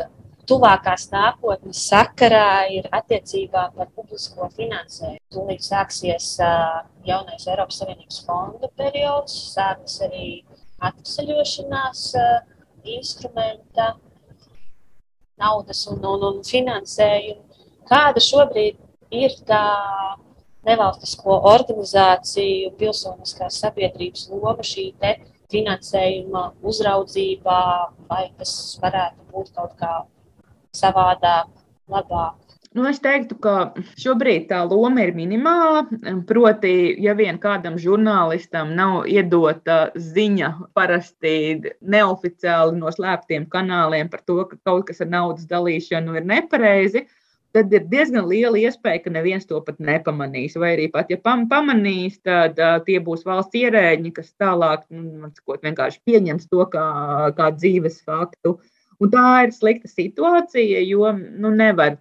Tuvākās 0.47 1.05
nākotnes 1.11 1.81
sakarā 1.91 2.65
ir 2.73 2.87
attiecībā 2.91 3.67
par 3.75 3.91
publisko 3.95 4.47
finansējumu. 4.55 5.19
Tūlīt 5.31 5.63
sāksies 5.63 6.33
jaunais 7.07 7.45
Eiropas 7.47 7.83
Savienības 7.83 8.23
fondu 8.25 8.71
periods, 8.79 9.35
sāksies 9.53 10.07
arī 10.07 10.25
atvesaļošanās 10.81 12.07
instrumenta, 12.83 13.95
naudas 15.41 15.85
un, 15.89 16.01
un, 16.05 16.25
un 16.29 16.41
finansējuma. 16.45 17.63
Kāda 17.89 18.21
šobrīd 18.23 18.77
ir 19.11 19.35
tā 19.47 19.63
nevalstisko 20.67 21.39
organizāciju, 21.51 22.73
pilsoniskās 22.79 23.59
sabiedrības 23.63 24.27
loma 24.31 24.65
šī 24.65 24.91
finansējuma 25.51 26.43
uzraudzībā, 26.71 27.61
vai 28.09 28.23
tas 28.37 28.53
varētu 28.81 29.27
būt 29.33 29.51
kaut 29.57 29.73
kā 29.81 29.95
savādāk, 30.77 31.49
labāk? 31.91 32.40
Nu, 32.71 32.85
es 32.87 33.01
teiktu, 33.03 33.35
ka 33.43 33.53
šobrīd 33.99 34.45
tā 34.47 34.61
loma 34.63 35.03
ir 35.03 35.09
minimāla. 35.11 35.81
Proti, 36.27 36.71
ja 37.03 37.11
vien 37.19 37.35
kādam 37.43 37.75
žurnālistam 37.75 38.71
nav 38.77 39.09
iedota 39.11 39.89
ziņa, 39.99 40.51
parasti 40.77 41.33
neoficiāli 41.83 42.77
no 42.79 42.93
slēptiem 42.95 43.49
kanāliem 43.51 44.07
par 44.13 44.23
to, 44.23 44.37
ka 44.47 44.59
kaut 44.69 44.87
kas 44.87 45.03
ar 45.03 45.11
naudas 45.11 45.49
dalīšanu 45.51 46.15
ir 46.15 46.29
nepareizi, 46.31 47.03
tad 47.51 47.75
ir 47.75 47.89
diezgan 47.91 48.29
liela 48.31 48.55
iespēja, 48.61 49.03
ka 49.03 49.11
neviens 49.19 49.49
to 49.49 49.59
pat 49.67 49.83
nepamanīs. 49.83 50.55
Vai 50.55 50.71
arī 50.77 50.87
pat, 50.93 51.11
ja 51.11 51.19
pam, 51.19 51.49
pamanīs, 51.51 52.21
tad 52.23 52.55
uh, 52.55 52.77
tie 52.87 53.01
būs 53.03 53.27
valsts 53.27 53.59
ierēģi, 53.59 54.13
kas 54.15 54.31
tālāk 54.39 54.87
nu, 54.95 55.27
sakot, 55.35 55.59
vienkārši 55.67 55.99
pieņems 56.07 56.47
to 56.47 56.63
kā, 56.71 56.85
kā 57.35 57.51
dzīves 57.57 57.99
faktu. 58.07 58.61
Un 59.01 59.11
tā 59.11 59.27
ir 59.43 59.51
slikta 59.51 59.91
situācija, 59.91 60.85
jo 60.87 61.11
nu, 61.19 61.51
nevar 61.51 61.97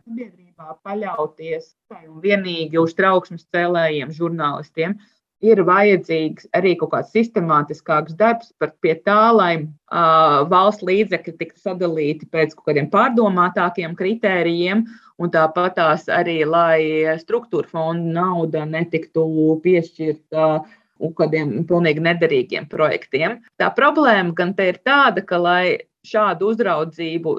paļauties 0.84 1.72
tikai 1.72 2.06
un 2.08 2.20
vienīgi 2.24 2.80
uz 2.80 2.94
trauksmes 2.98 3.46
cēlējiem, 3.54 4.12
žurnālistiem. 4.16 4.98
ir 5.40 5.62
vajadzīgs 5.64 6.50
arī 6.52 6.74
kaut 6.76 6.90
kāds 6.92 7.14
sistemātiskāks 7.16 8.12
darbs 8.16 8.50
pie 8.84 8.92
tā, 9.06 9.30
lai 9.32 9.52
uh, 9.56 10.42
valsts 10.50 10.84
līdzekļi 10.84 11.32
tiktu 11.38 11.62
sadalīti 11.62 12.28
pēc 12.28 12.52
kaut 12.56 12.66
kādiem 12.68 12.90
pārdomātākiem 12.92 13.94
kritērijiem, 13.96 14.84
un 15.16 15.32
tāpat 15.32 15.78
tās 15.78 16.04
arī, 16.12 16.42
lai 16.44 17.16
struktūra 17.22 17.72
fonda 17.72 18.20
nauda 18.20 18.66
netiktu 18.68 19.24
piešķirta 19.64 20.44
uh, 20.58 20.76
kādiem 21.16 21.64
pilnīgi 21.68 22.02
nederīgiem 22.04 22.68
projektiem. 22.68 23.40
Tā 23.56 23.70
problēma 23.76 24.34
gan 24.36 24.54
te 24.54 24.68
ir 24.72 24.80
tāda, 24.84 25.24
ka, 25.24 25.38
lai 25.40 25.64
šādu 26.06 26.52
uzraudzību 26.52 27.36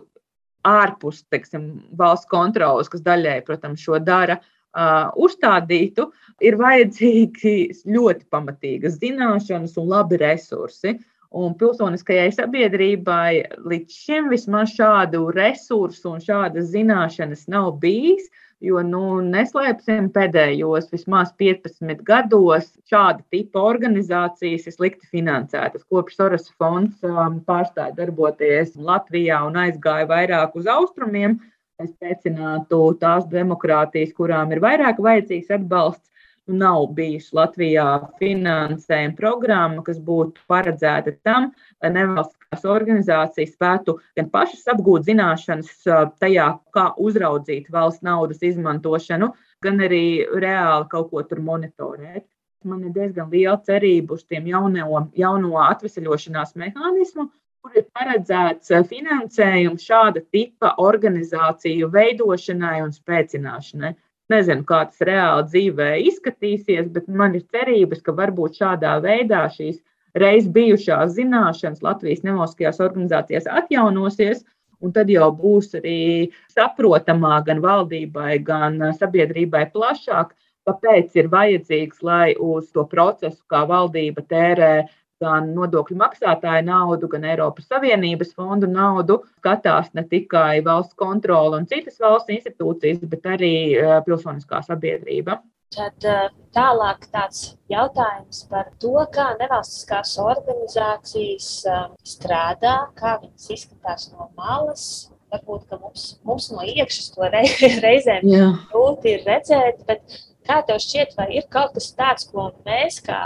ārpus 0.67 1.23
teiksim, 1.33 1.69
valsts 1.97 2.29
kontrolas, 2.31 2.89
kas 2.91 3.03
daļai, 3.05 3.39
protams, 3.47 3.81
šo 3.83 3.99
dara, 4.03 4.37
uh, 4.41 5.09
uzstādītu, 5.19 6.09
ir 6.43 6.57
vajadzīgi 6.59 7.55
ļoti 7.85 8.27
pamatīgas 8.33 8.99
zināšanas 9.01 9.77
un 9.81 9.89
labi 9.91 10.21
resursi. 10.21 10.97
Un 11.31 11.53
pilsoniskajai 11.55 12.27
sabiedrībai 12.35 13.55
līdz 13.63 13.99
šim 14.03 14.25
vismaz 14.33 14.73
šādu 14.75 15.29
resursu 15.31 16.09
un 16.11 16.19
šādas 16.19 16.73
zināšanas 16.73 17.45
nav 17.47 17.77
bijis. 17.79 18.27
Jo, 18.61 18.77
nu, 18.85 19.01
neslēpsim, 19.25 20.11
pēdējos 20.13 20.91
vismaz 20.93 21.31
15 21.41 22.03
gados 22.05 22.67
šāda 22.91 23.23
tipa 23.33 23.63
organizācijas 23.65 24.67
ir 24.69 24.75
slikti 24.75 25.09
finansētas. 25.09 25.87
Kopš 25.89 26.19
Soros 26.19 26.45
fonds 26.61 27.01
um, 27.07 27.39
pārstāja 27.47 27.95
darboties 27.97 28.75
Latvijā 28.77 29.39
un 29.47 29.57
aizgāja 29.63 30.05
vairāk 30.11 30.53
uz 30.61 30.69
austrumiem, 30.69 31.39
lai 31.81 31.89
spēcinātu 31.89 32.83
tās 33.01 33.25
demokrātijas, 33.33 34.13
kurām 34.13 34.53
ir 34.53 34.61
vairāk 34.61 35.01
vajadzīgs 35.01 35.49
atbalsts. 35.57 36.11
Nav 36.51 36.89
bijusi 36.97 37.35
Latvijā 37.37 37.85
finansējuma 38.19 39.15
programma, 39.15 39.83
kas 39.85 39.99
būtu 40.03 40.43
paredzēta 40.51 41.13
tam, 41.23 41.51
lai 41.83 41.91
nevalstiskās 41.95 42.65
organizācijas 42.67 43.53
spētu 43.55 43.95
gan 44.19 44.27
pašas 44.33 44.67
apgūt 44.73 45.07
zināšanas 45.07 45.71
tajā, 46.19 46.47
kā 46.75 46.89
uzraudzīt 46.99 47.71
valsts 47.71 48.03
naudas 48.03 48.43
izmantošanu, 48.43 49.31
gan 49.63 49.79
arī 49.87 50.27
reāli 50.43 50.89
kaut 50.91 51.11
ko 51.13 51.23
tur 51.23 51.39
monitorēt. 51.45 52.25
Man 52.67 52.83
ir 52.85 52.93
diezgan 52.93 53.31
liela 53.31 53.57
cerība 53.65 54.17
uz 54.17 54.25
tiem 54.27 54.51
jauno, 54.51 55.07
jauno 55.17 55.55
atvesaļošanās 55.63 56.53
mehānismu, 56.61 57.29
kur 57.61 57.77
ir 57.79 57.87
paredzēts 57.95 58.73
finansējums 58.89 59.87
šāda 59.87 60.21
tipa 60.33 60.75
organizāciju 60.81 61.89
veidošanai 61.95 62.79
un 62.83 62.93
spēcināšanai. 62.93 63.95
Nezinu, 64.31 64.63
kā 64.67 64.83
tas 64.89 65.01
reāli 65.07 65.47
dzīvē 65.49 65.89
izskatīsies, 66.07 66.89
bet 66.93 67.07
man 67.21 67.35
ir 67.39 67.45
cerības, 67.53 68.03
ka 68.05 68.13
varbūt 68.17 68.59
šādā 68.61 68.95
veidā 69.03 69.45
šīs 69.55 69.79
reiz 70.21 70.47
bijušās 70.47 71.15
zināšanas 71.17 71.83
Latvijas 71.85 72.23
nevalstiskajās 72.27 72.81
organizācijās 72.83 73.49
atjaunosies. 73.61 74.43
Un 74.81 74.93
tad 74.95 75.11
jau 75.13 75.27
būs 75.37 75.75
arī 75.77 76.31
saprotamāk 76.49 77.45
gan 77.51 77.59
valdībai, 77.61 78.39
gan 78.45 78.79
sabiedrībai 78.97 79.67
plašāk, 79.75 80.31
kāpēc 80.65 81.13
ir 81.21 81.29
vajadzīgs, 81.29 82.01
lai 82.05 82.33
uz 82.39 82.71
to 82.73 82.87
procesu, 82.89 83.37
kā 83.51 83.61
valdība 83.69 84.25
tērē 84.29 84.71
gan 85.21 85.51
nodokļu 85.55 85.97
maksātāju 85.99 86.65
naudu, 86.67 87.09
gan 87.11 87.27
Eiropas 87.29 87.69
Savienības 87.71 88.33
fondu 88.37 88.69
naudu 88.71 89.21
skatās 89.39 89.91
ne 89.97 90.03
tikai 90.09 90.61
valsts 90.65 90.97
kontrole 90.99 91.61
un 91.61 91.69
citas 91.69 92.01
valsts 92.01 92.33
institūcijas, 92.33 93.05
bet 93.11 93.29
arī 93.37 93.55
eh, 93.77 93.95
pilsoniskā 94.07 94.63
sabiedrība. 94.67 95.39
Tad 95.71 96.03
eh, 96.03 96.25
tālāk 96.55 97.05
tāds 97.13 97.53
jautājums 97.71 98.43
par 98.51 98.73
to, 98.83 98.97
kā 99.15 99.29
nevalstiskās 99.39 100.17
organizācijas 100.19 101.47
eh, 101.69 101.85
strādā, 102.15 102.75
kā 102.99 103.15
viņas 103.21 103.49
izskatās 103.55 104.11
no 104.11 104.31
malas. 104.35 104.85
Varbūt 105.31 105.71
mums, 105.79 106.01
mums 106.27 106.49
no 106.51 106.65
iekšas 106.67 107.13
to 107.13 107.29
reizēm 107.85 108.25
grūti 108.67 109.13
ir 109.13 109.23
redzēt, 109.23 109.85
bet 109.87 110.19
Kā 110.47 110.57
tev 110.65 110.79
šķiet, 110.81 111.13
vai 111.19 111.27
ir 111.37 111.45
kaut 111.53 111.75
kas 111.75 111.91
tāds, 111.93 112.25
ko 112.31 112.49
mēs, 112.65 112.97
kā, 113.05 113.19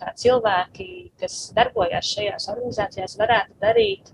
kā 0.00 0.12
cilvēki, 0.20 0.88
kas 1.20 1.38
darbojas 1.56 2.10
šajās 2.12 2.48
organizācijās, 2.52 3.16
varētu 3.20 3.56
darīt 3.62 4.12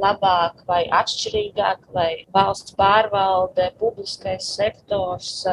labāk 0.00 0.64
vai 0.68 0.82
atšķirīgāk, 1.00 1.86
lai 1.96 2.10
valsts 2.34 2.74
pārvalde, 2.78 3.70
publiskais 3.80 4.48
sektors, 4.58 5.46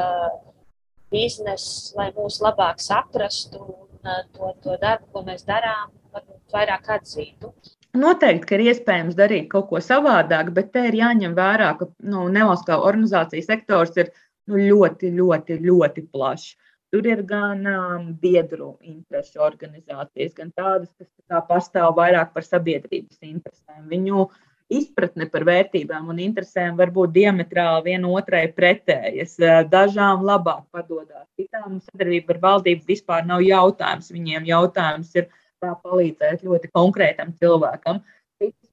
bizness, 1.11 1.91
lai 1.97 2.09
mūs 2.15 2.41
labāk 2.43 2.81
saprastu 2.83 3.61
un 3.61 4.25
to, 4.35 4.53
to 4.63 4.77
darbu, 4.81 5.07
ko 5.13 5.23
mēs 5.27 5.45
darām, 5.47 5.91
varbūt 6.11 6.55
vairāk 6.55 6.89
atzītu? 6.97 7.53
Noteikti, 8.01 8.47
ka 8.47 8.55
ir 8.55 8.65
iespējams 8.71 9.17
darīt 9.19 9.49
kaut 9.51 9.67
ko 9.69 9.81
savādāk, 9.83 10.53
bet 10.55 10.71
te 10.71 10.85
ir 10.87 10.95
jāņem 11.01 11.33
vērā, 11.35 11.73
ka 11.79 11.89
nu, 12.07 12.23
nevalstiskā 12.31 12.79
organizācija 12.79 13.43
sektors 13.43 13.97
ir 13.99 14.13
nu, 14.49 14.60
ļoti, 14.60 15.12
ļoti, 15.17 15.60
ļoti 15.65 16.06
plašs. 16.12 16.56
Tur 16.91 17.06
ir 17.08 17.21
gan 17.23 17.63
um, 17.71 18.08
biedru 18.19 18.73
interesu 18.84 19.39
organizācijas, 19.45 20.34
gan 20.36 20.49
tādas, 20.51 20.89
kas 20.99 21.08
tā 21.32 21.39
pastāv 21.47 21.93
vairāk 21.95 22.34
par 22.34 22.43
sabiedrības 22.43 23.21
interesēm. 23.23 23.86
Viņu 23.88 24.25
izpratne 24.71 25.27
par 25.32 25.45
vērtībām 25.47 26.10
un 26.12 26.19
interesēm 26.23 26.75
var 26.80 26.91
būt 26.95 27.13
diametrāli 27.15 27.93
vienotrai 27.93 28.43
pretējas. 28.56 29.38
Dažām 29.71 30.25
labāk 30.27 30.65
padodas, 30.75 31.27
citām 31.39 31.80
sadarbība 31.86 32.36
ar 32.36 32.41
valdību 32.47 32.88
vispār 32.91 33.23
nav 33.27 33.43
jautājums. 33.45 34.12
Viņiem 34.12 34.51
jautājums 34.51 35.15
ir, 35.19 35.30
kā 35.62 35.75
palīdzēt 35.86 36.43
ļoti 36.47 36.71
konkrētam 36.73 37.36
cilvēkam 37.39 38.01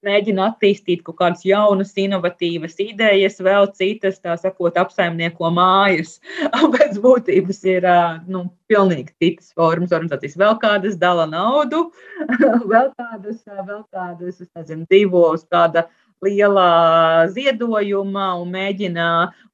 mēģina 0.06 0.48
attīstīt 0.52 1.02
kaut 1.06 1.18
kādas 1.20 1.44
jaunas, 1.46 1.92
inovatīvas 1.98 2.78
idejas, 2.82 3.38
vēl 3.44 3.68
citas, 3.76 4.20
tā 4.22 4.36
sakot, 4.40 4.78
apsaimnieko 4.80 5.50
mājas. 5.54 6.18
Pēc 6.74 6.98
būtības 7.02 7.62
ir 7.70 7.86
nu, 8.30 8.46
pilnīgi 8.70 9.14
citas 9.18 9.54
formas 9.58 9.94
organizācijas. 9.94 10.38
Vēl 10.40 10.58
kādas 10.62 10.98
dala 11.00 11.28
naudu, 11.30 11.88
vēl 12.72 12.92
kādas, 12.98 13.40
vēl 13.46 13.82
kādas, 13.94 14.42
nezinu, 14.56 14.86
divos 14.90 15.46
kāda 15.50 15.88
lielā 16.24 17.28
ziedojumā 17.30 18.26
un 18.40 18.48
mēģina 18.50 19.04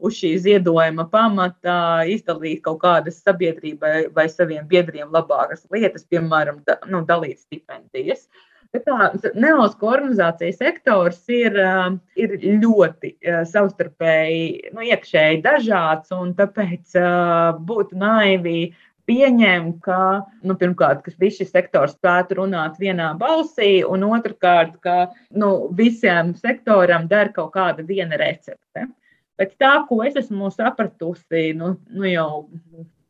uz 0.00 0.16
šī 0.16 0.30
ziedojuma 0.46 1.04
pamata 1.12 1.76
izdalīt 2.08 2.62
kaut 2.64 2.80
kādas 2.86 3.20
sabiedrībai 3.20 4.08
vai 4.16 4.24
saviem 4.32 4.64
biedriem 4.70 5.12
labākas 5.12 5.66
lietas, 5.74 6.08
piemēram, 6.08 6.62
da, 6.64 6.78
nu, 6.88 7.04
dalīt 7.04 7.42
stipendijas. 7.44 8.24
Uh, 8.24 8.50
Nevalstu 8.74 9.86
organizāciju 9.86 10.54
sektors 10.56 11.20
ir, 11.30 11.58
um, 11.62 12.00
ir 12.18 12.34
ļoti 12.42 13.12
uh, 13.14 13.42
savstarpēji, 13.46 14.72
nu, 14.74 14.82
iekšēji 14.88 15.42
dažāds, 15.44 16.10
un 16.14 16.34
tāpēc 16.38 16.96
uh, 16.98 17.54
būtu 17.68 18.00
naivi 18.00 18.72
pieņemt, 19.08 19.78
ka, 19.84 20.00
nu, 20.48 20.56
pirmkārt, 20.58 21.04
ka 21.04 21.12
viss 21.20 21.38
šis 21.40 21.52
sektors 21.52 21.94
spētu 21.94 22.40
runāt 22.40 22.80
vienā 22.80 23.12
balsī, 23.20 23.84
un 23.86 24.06
otrkārt, 24.08 24.78
ka 24.84 25.10
nu, 25.30 25.70
visiem 25.76 26.34
sektoram 26.40 27.08
der 27.10 27.30
kaut 27.36 27.52
kāda 27.54 27.84
viena 27.86 28.18
recepte. 28.20 28.88
Pēc 29.38 29.54
tā, 29.58 29.72
ko 29.88 30.00
es 30.06 30.16
esmu 30.18 30.50
sapratusi, 30.54 31.52
nu, 31.58 31.74
nu 31.90 32.06
jau 32.06 32.44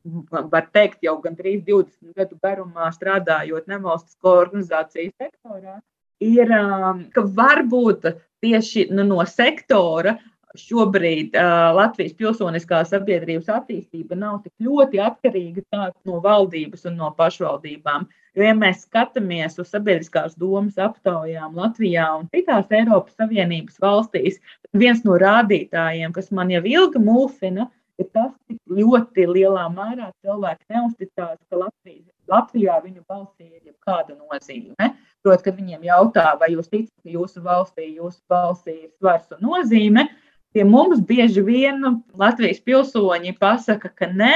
var 0.05 0.69
teikt, 0.73 1.01
jau 1.05 1.17
gandrīz 1.23 1.64
20 1.64 2.12
gadu 2.17 2.37
garumā 2.43 2.90
strādājot 2.93 3.69
nevalstisko 3.71 4.37
organizāciju 4.45 5.12
sektorā, 5.17 5.81
ir, 6.21 6.53
um, 6.53 7.05
ka 7.14 7.25
varbūt 7.25 8.11
tieši 8.45 8.88
nu, 8.93 9.07
no 9.09 9.25
sektora 9.29 10.19
šobrīd 10.55 11.35
uh, 11.35 11.73
Latvijas 11.75 12.14
pilsoniskā 12.14 12.85
sabiedrības 12.87 13.49
attīstība 13.51 14.14
nav 14.19 14.43
tik 14.45 14.53
ļoti 14.62 15.01
atkarīga 15.03 15.64
no 16.07 16.21
valdības 16.23 16.85
un 16.90 17.01
no 17.01 17.11
pašvaldībām. 17.17 18.07
Jo, 18.35 18.45
ja 18.47 18.55
mēs 18.59 18.85
skatāmies 18.87 19.59
uz 19.62 19.73
sabiedriskās 19.73 20.37
domas 20.38 20.79
aptaujām 20.79 21.57
Latvijā 21.59 22.07
un 22.19 22.29
citās 22.35 22.71
Eiropas 22.71 23.17
Savienības 23.19 23.81
valstīs, 23.83 24.38
viens 24.75 25.03
no 25.07 25.19
rādītājiem, 25.19 26.14
kas 26.14 26.31
man 26.35 26.51
jau 26.55 26.62
ilgi 26.62 27.03
mulsina, 27.03 27.67
ir 27.67 27.84
tas, 28.02 28.33
cik 28.48 28.59
ļoti 28.78 29.26
lielā 29.30 29.68
mērā 29.70 30.11
cilvēki 30.24 30.74
neusticās, 30.74 31.38
ka 31.50 31.61
Latvijas, 31.61 32.11
Latvijā 32.30 32.80
viņu 32.83 33.04
balsī 33.07 33.46
ir 33.46 33.70
jebkāda 33.70 34.16
nozīme. 34.16 34.90
Protams, 35.22 35.44
kad 35.46 35.57
viņiem 35.57 35.87
jautā, 35.87 36.26
vai 36.40 36.50
jūs 36.52 36.70
ticat, 36.72 36.92
ka 37.04 37.14
jūsu 37.14 37.44
valstī, 37.44 37.88
jūsu 38.00 38.20
balsī 38.30 38.74
ir 38.87 38.90
svars 38.98 39.30
un 39.37 39.44
nozīme, 39.46 40.09
pie 40.54 40.64
mums 40.66 41.00
bieži 41.07 41.44
vien 41.46 41.85
Latvijas 42.18 42.61
pilsoņi 42.64 43.37
pasaka, 43.40 43.92
ka 43.94 44.11
nē. 44.11 44.35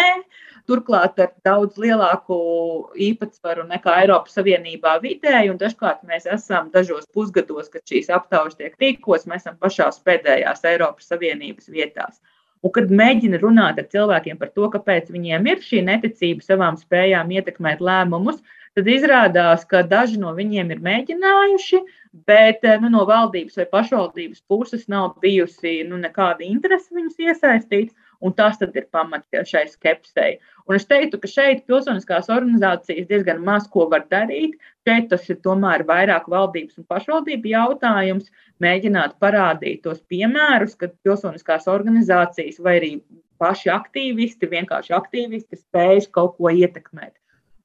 Turklāt 0.69 1.17
ar 1.25 1.31
daudz 1.49 1.79
lielāku 1.81 2.37
īpatsvaru 3.01 3.63
nekā 3.71 3.95
Eiropas 4.03 4.35
Savienībā 4.37 4.99
vidēji, 5.01 5.49
un 5.49 5.57
dažkārt 5.57 6.03
mēs 6.05 6.27
esam 6.29 6.69
dažos 6.75 7.09
pusgados, 7.17 7.71
kad 7.73 7.81
šīs 7.89 8.11
aptaujas 8.13 8.59
tiek 8.59 8.77
rīkotas, 8.77 9.25
mēs 9.31 9.47
esam 9.47 9.57
pašās 9.63 10.03
pēdējās 10.05 10.67
Eiropas 10.69 11.09
Savienības 11.09 11.73
vietās. 11.73 12.21
Un, 12.63 12.73
kad 12.75 12.91
mēģina 12.91 13.39
runāt 13.43 13.79
ar 13.79 13.87
cilvēkiem 13.93 14.39
par 14.41 14.51
to, 14.55 14.67
kāpēc 14.73 15.13
viņiem 15.15 15.47
ir 15.53 15.61
šī 15.63 15.83
neticība 15.87 16.43
savām 16.43 16.79
spējām 16.81 17.31
ietekmēt 17.37 17.83
lēmumus, 17.85 18.41
tad 18.75 18.91
izrādās, 18.91 19.65
ka 19.69 19.85
daži 19.87 20.19
no 20.23 20.33
viņiem 20.35 20.73
ir 20.75 20.83
mēģinājuši, 20.83 21.81
bet 22.27 22.67
nu, 22.83 22.91
no 22.95 23.05
valdības 23.09 23.61
vai 23.61 23.69
pašvaldības 23.71 24.43
puses 24.51 24.89
nav 24.91 25.17
bijusi 25.23 25.81
nu, 25.89 26.01
nekāda 26.03 26.47
interese 26.47 26.95
viņus 26.95 27.23
iesaistīt. 27.29 27.95
Un 28.21 28.33
tas 28.35 28.59
ir 28.63 28.87
pamats 28.91 29.51
šai 29.51 29.65
skepsei. 29.71 30.39
Un 30.67 30.75
es 30.77 30.87
teiktu, 30.91 31.21
ka 31.23 31.31
šeit 31.31 31.63
pilsoniskās 31.71 32.27
organizācijas 32.35 33.07
diezgan 33.11 33.45
maz 33.47 33.69
ko 33.71 33.87
var 33.93 34.09
darīt. 34.11 34.57
Šeit 34.89 35.07
tas 35.13 35.29
ir 35.31 35.39
tomēr 35.45 35.85
vairāk 35.87 36.27
valdības 36.33 36.81
un 36.81 36.89
pašvaldību 36.91 37.53
jautājums. 37.53 38.33
Mēģināt 38.65 39.15
parādīt 39.23 39.85
tos 39.87 40.03
piemērus, 40.11 40.75
kad 40.81 40.97
pilsoniskās 41.07 41.71
organizācijas 41.71 42.59
vai 42.65 42.77
arī 42.81 42.93
paši 43.39 43.71
aktīvisti, 43.71 44.51
vienkārši 44.51 44.99
aktīvisti 44.99 45.63
spēj 45.63 46.09
kaut 46.11 46.37
ko 46.41 46.51
ietekmēt. 46.51 47.15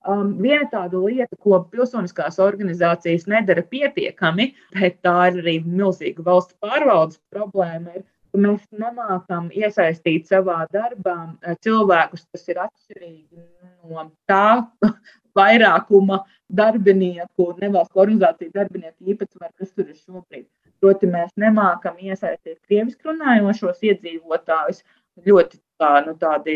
Um, 0.04 0.34
viena 0.44 0.68
tāda 0.68 1.00
lieta, 1.00 1.38
ko 1.40 1.62
pilsoniskās 1.72 2.36
organizācijas 2.44 3.24
nedara 3.32 3.64
pietiekami, 3.64 4.50
bet 4.76 5.00
tā 5.06 5.16
ir 5.32 5.38
arī 5.40 5.54
milzīga 5.64 6.26
valsts 6.26 6.58
pārvaldes 6.60 7.22
problēma, 7.32 7.96
ir 7.96 8.04
mēs 8.40 8.64
nemākam 8.74 9.50
iesaistīt 9.54 10.30
savā 10.32 10.64
darbā 10.74 11.18
eh, 11.42 11.58
cilvēkus, 11.66 12.26
kas 12.34 12.48
ir 12.50 12.62
atšķirīgi 12.64 13.44
no 13.90 14.08
tā 14.30 14.64
vairākuma 15.38 16.24
darbinieku, 16.50 17.54
nevalstu 17.62 18.04
organizāciju 18.04 18.54
darbinieku 18.54 19.14
īpatsvaru, 19.14 19.54
kas 19.58 19.74
tur 19.74 19.90
ir 19.90 19.98
šobrīd. 19.98 20.48
Proti, 20.84 21.08
mēs 21.08 21.32
nemākam 21.40 21.96
iesaistīt 22.04 22.60
krievisku 22.68 23.12
runājošos 23.12 23.86
iedzīvotājus. 23.88 24.84
Ļoti 25.24 25.60
tā, 25.80 25.92
nu, 26.08 26.16
tādi 26.20 26.56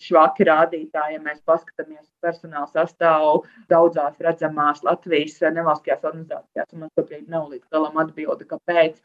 švaki 0.00 0.46
rādītāji, 0.48 1.18
ja 1.18 1.22
mēs 1.22 1.42
paskatāmies 1.48 2.06
personāla 2.24 2.66
sastāvu 2.72 3.42
daudzās 3.70 4.16
redzamās 4.24 4.80
Latvijas 4.86 5.36
nevalstiskajās 5.44 6.08
organizācijās. 6.08 6.72
Man 6.72 6.92
šobrīd 6.98 7.28
nav 7.30 7.50
līdz 7.52 7.68
galam 7.74 8.00
atbildi, 8.02 8.48
kāpēc. 8.50 8.98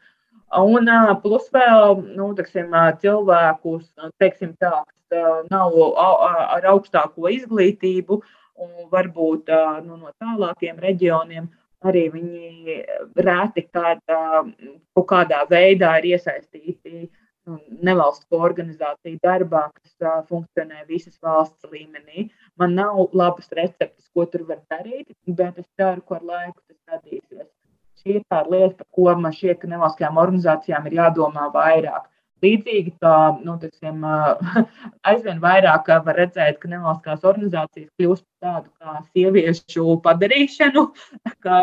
Un 0.58 0.90
plus 1.22 1.46
vēl 1.54 2.00
nu, 2.16 2.32
teksim, 2.34 2.72
cilvēkus, 3.02 3.86
teiksim, 4.18 4.56
tā, 4.58 4.82
kas 4.82 5.46
nav 5.50 5.76
ar 6.02 6.66
augstāko 6.72 7.30
izglītību 7.30 8.18
un 8.60 8.72
varbūt 8.90 9.50
nu, 9.86 9.96
no 9.96 10.10
tālākiem 10.18 10.80
reģioniem, 10.82 11.46
arī 11.86 12.02
viņi 12.12 12.76
rēti 13.28 13.64
kādā, 13.70 14.42
kaut 14.94 15.06
kādā 15.12 15.44
veidā 15.50 15.94
ir 16.00 16.10
iesaistīti 16.16 17.06
nu, 17.46 17.60
nevalstisko 17.86 18.42
organizāciju 18.50 19.22
darbā, 19.22 19.68
kas 19.78 20.26
funkcionē 20.28 20.82
visas 20.90 21.14
valsts 21.22 21.70
līmenī. 21.70 22.26
Man 22.58 22.74
nav 22.74 23.14
labas 23.14 23.48
receptes, 23.54 24.10
ko 24.10 24.26
tur 24.26 24.44
var 24.50 24.60
darīt, 24.66 25.14
bet 25.26 25.62
es 25.62 25.70
ceru, 25.78 26.02
ka 26.02 26.18
ar 26.18 26.28
laiku 26.34 26.60
tas 26.66 26.98
radīsies 26.98 27.48
šī 28.00 28.20
ir 28.20 28.24
tā 28.32 28.44
lieta, 28.48 28.76
par 28.80 28.88
ko 28.96 29.18
man 29.24 29.34
šķiet, 29.36 29.60
ka 29.60 29.70
nevalstiskajām 29.74 30.22
organizācijām 30.24 30.88
ir 30.88 30.98
jādomā 31.02 31.50
vairāk. 31.54 32.08
Līdzīgi 32.40 32.94
kā 33.02 33.14
nu, 33.44 33.58
tiksim, 33.60 34.04
aizvien 35.10 35.40
vairāk 35.42 35.90
var 36.06 36.16
redzēt, 36.16 36.56
ka 36.62 36.70
nevalstiskās 36.72 37.26
organizācijas 37.28 37.90
kļūst 38.00 38.24
par 38.24 38.46
tādu 38.46 38.70
kā 38.80 38.94
sieviešu 39.10 39.98
padarīšanu, 40.06 40.86
ka 41.44 41.58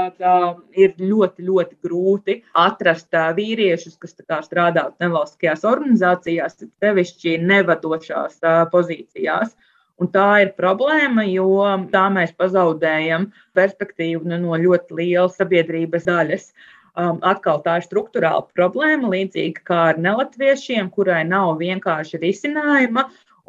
ir 0.77 0.93
ļoti, 1.01 1.47
ļoti 1.49 1.79
grūti 1.87 2.37
atrast 2.65 3.17
vīriešus, 3.39 3.97
kas 4.01 4.13
strādā 4.45 4.91
nevalstiskajās 5.01 5.65
organizācijās, 5.65 6.61
sevišķi 6.83 7.39
nevadošās 7.41 8.37
pozīcijās. 8.73 9.57
Un 9.97 10.09
tā 10.13 10.27
ir 10.43 10.53
problēma, 10.57 11.23
jo 11.25 11.49
tā 11.93 12.05
mēs 12.13 12.33
pazaudējam 12.37 13.31
perspektīvu 13.57 14.29
nu, 14.29 14.37
no 14.43 14.57
ļoti 14.61 14.97
lielas 14.99 15.39
sabiedrības 15.39 16.05
daļas. 16.05 16.51
Um, 16.97 17.17
atkal 17.25 17.61
tā 17.65 17.77
ir 17.77 17.85
struktūrāla 17.85 18.45
problēma, 18.57 19.09
līdzīga 19.13 19.63
kā 19.65 19.79
ar 19.93 20.01
nelatviešiem, 20.01 20.89
kurai 20.93 21.23
nav 21.29 21.57
vienkārši 21.61 22.21
risinājuma. 22.21 23.07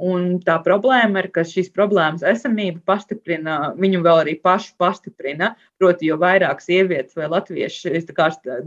Un 0.08 0.26
tā 0.44 0.58
problēma 0.62 1.24
ir, 1.24 1.30
ka 1.34 1.42
šīs 1.48 1.72
problēmas 1.74 2.24
esamība 2.32 2.80
pastiprina, 2.86 3.72
viņu 3.80 4.02
vēl 4.04 4.20
arī 4.22 4.36
pašu 4.40 4.76
pastiprina. 4.80 5.54
Proti, 5.80 6.08
jo 6.08 6.20
vairāk 6.20 6.62
sievietes 6.64 7.16
vai 7.18 7.28
latvieši 7.32 8.04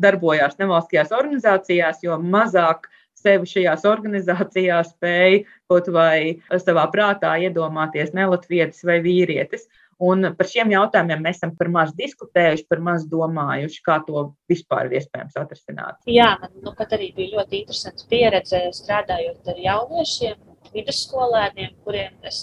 darbojās 0.01 0.57
nevalstiskajās 0.59 1.13
organizācijās, 1.15 2.01
jo 2.05 2.17
mazāk 2.19 2.89
uh, 2.89 3.00
sevi 3.21 3.49
šajās 3.49 3.85
organizācijās 3.89 4.95
spēj 4.95 5.43
kaut 5.71 5.87
vai 5.93 6.41
savā 6.63 6.87
prātā 6.93 7.37
iedomāties 7.45 8.13
nelatvietis 8.17 8.83
vai 8.87 8.99
vīrietis. 9.05 9.67
Un 10.01 10.31
par 10.33 10.47
šiem 10.49 10.71
jautājumiem 10.73 11.19
mēs 11.21 11.37
esam 11.37 11.51
par 11.57 11.69
maz 11.69 11.91
diskutējuši, 11.93 12.65
par 12.71 12.79
maz 12.81 13.03
domājuši, 13.09 13.81
kā 13.85 13.99
to 14.07 14.31
vispār 14.49 14.89
ir 14.89 14.97
iespējams 14.97 15.37
atrisināt. 15.37 15.99
Jā, 16.09 16.31
man 16.41 16.55
nu, 16.65 16.73
arī 16.73 17.11
bija 17.17 17.37
ļoti 17.37 17.59
interesanta 17.61 18.07
pieredze 18.09 18.63
strādājot 18.73 19.51
ar 19.53 19.59
jauniešiem, 19.61 20.39
vidusskolēniem, 20.73 21.75
kuriem 21.85 22.17
es 22.25 22.41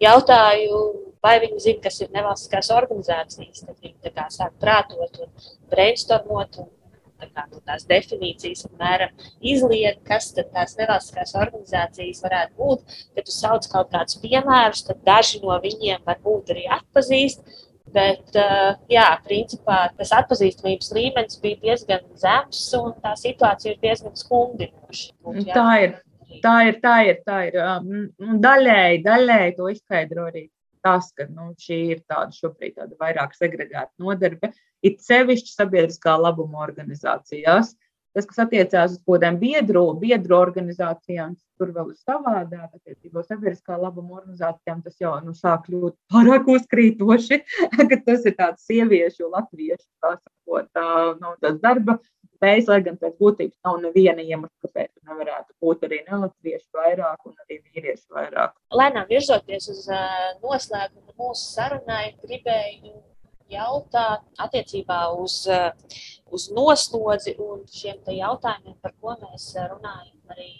jautāju, 0.00 0.82
vai 1.24 1.38
viņi 1.42 1.64
zina, 1.64 1.82
kas 1.86 2.00
ir 2.04 2.12
nevalstiskās 2.12 2.70
organizācijas. 2.76 3.64
Tad 3.64 3.80
viņi 3.80 4.12
sāk 4.36 4.52
prātot 4.60 5.20
un 5.24 5.32
brainstormot 5.72 6.60
un 6.60 6.70
tā 7.20 7.28
kā, 7.30 7.46
tās 7.68 7.86
definīcijas 7.90 8.66
apmēram 8.68 9.24
izliet, 9.52 10.00
kas 10.08 10.30
tās 10.36 10.76
nevalstiskās 10.78 11.34
organizācijas 11.38 12.22
varētu 12.24 12.56
būt. 12.58 13.00
Kad 13.16 13.28
tu 13.28 13.34
sauc 13.34 13.66
kaut 13.72 13.90
kādus 13.94 14.20
piemērus, 14.22 14.84
tad 14.88 15.02
daži 15.06 15.42
no 15.44 15.56
viņiem 15.62 16.04
varbūt 16.06 16.54
arī 16.54 16.68
atpazīst. 16.80 17.42
Bet, 17.90 18.36
jā, 18.92 19.06
principā 19.24 19.80
tas 19.98 20.12
atpazīstamības 20.14 20.92
līmenis 20.94 21.40
bija 21.42 21.58
diezgan 21.64 22.04
zems, 22.22 22.60
un 22.78 22.92
tā 23.02 23.16
situācija 23.18 23.74
ir 23.74 23.80
diezgan 23.82 24.14
skumdinoša. 24.14 25.10
Tā 25.50 25.66
ir. 25.86 25.98
Tā 26.40 26.54
ir, 26.68 26.76
tā 26.78 26.94
ir, 27.08 27.16
tā 27.26 27.40
ir. 27.48 27.56
Daļēji, 28.44 29.00
daļēji 29.02 29.56
to 29.56 29.72
izskaidro 29.72 30.28
arī 30.30 30.44
tas, 30.84 31.10
ka 31.16 31.26
nu, 31.28 31.50
šī 31.60 31.78
ir 31.94 32.02
tāda 32.08 32.34
šobrīd 32.34 32.76
tāda 32.78 32.96
vairāk 33.00 33.36
segregēta 33.36 33.90
nodarbe, 34.02 34.52
it 34.82 35.02
sevišķi 35.04 35.54
sabiedriskā 35.54 36.16
labuma 36.20 36.62
organizācijās. 36.66 37.74
Tas, 38.16 38.26
kas 38.26 38.40
attiecās 38.42 38.96
uz 38.96 39.02
kaut 39.04 39.20
kādiem 39.20 39.38
biedru, 39.38 39.84
biedru 40.00 40.34
organizācijām, 40.40 41.36
tur 41.60 41.70
vēl 41.76 41.92
ir 41.92 41.98
savādāk. 42.00 42.70
Attiecībā 42.80 43.22
sabiedriskā 43.26 43.76
labuma 43.78 44.18
organizācijām 44.20 44.80
tas 44.86 44.96
jau 45.02 45.12
nu, 45.24 45.34
sāk 45.38 45.68
kļūt 45.68 45.98
pārāk 46.12 46.48
uzkrītoši, 46.56 47.40
ka 47.90 48.00
tas 48.06 48.26
ir 48.26 48.34
tāds 48.38 48.66
sieviešu, 48.66 49.28
latviešu, 49.34 49.86
tā 50.02 50.16
sakot, 50.16 50.82
nu, 51.20 51.34
tas 51.44 51.60
darba 51.62 52.00
spējas, 52.40 52.70
lai 52.72 52.80
gan 52.86 52.96
pēc 53.00 53.18
būtības 53.20 53.68
nav 53.68 53.78
neviena 53.84 54.24
iemesla, 54.24 54.56
kāpēc 54.64 54.90
nevarētu 55.10 55.54
būt 55.62 55.86
arī 55.86 56.00
nelatviešu 56.08 56.80
vairāk 56.80 57.28
un 57.28 57.36
arī 57.44 57.60
vīriešu 57.60 58.16
vairāk. 58.16 58.56
Lēnām 58.80 59.06
virzoties 59.10 59.68
uz 59.74 59.86
noslēgumu 60.42 61.14
mūsu 61.20 61.46
sarunai, 61.52 62.16
gribēju 62.24 62.96
jautāt 63.50 64.24
attiecībā 64.40 65.02
uz, 65.20 65.42
uz 66.36 66.48
noslodzi 66.54 67.36
un 67.38 67.64
šiem 67.70 68.02
jautājumiem, 68.16 68.76
par 68.82 68.94
ko 69.00 69.16
mēs 69.22 69.50
runājam 69.56 70.34
arī 70.34 70.50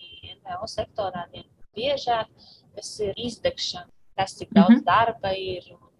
NVO 0.40 0.70
sektorā 0.70 1.26
biežāk, 1.76 2.30
tas 2.74 2.90
ir 3.04 3.14
izdegšana, 3.16 3.90
kas 4.18 4.36
cik 4.38 4.50
daudz 4.52 4.76
mm 4.76 4.80
-hmm. 4.80 4.90
darba 4.90 5.32
ir 5.36 5.70
un 5.74 5.90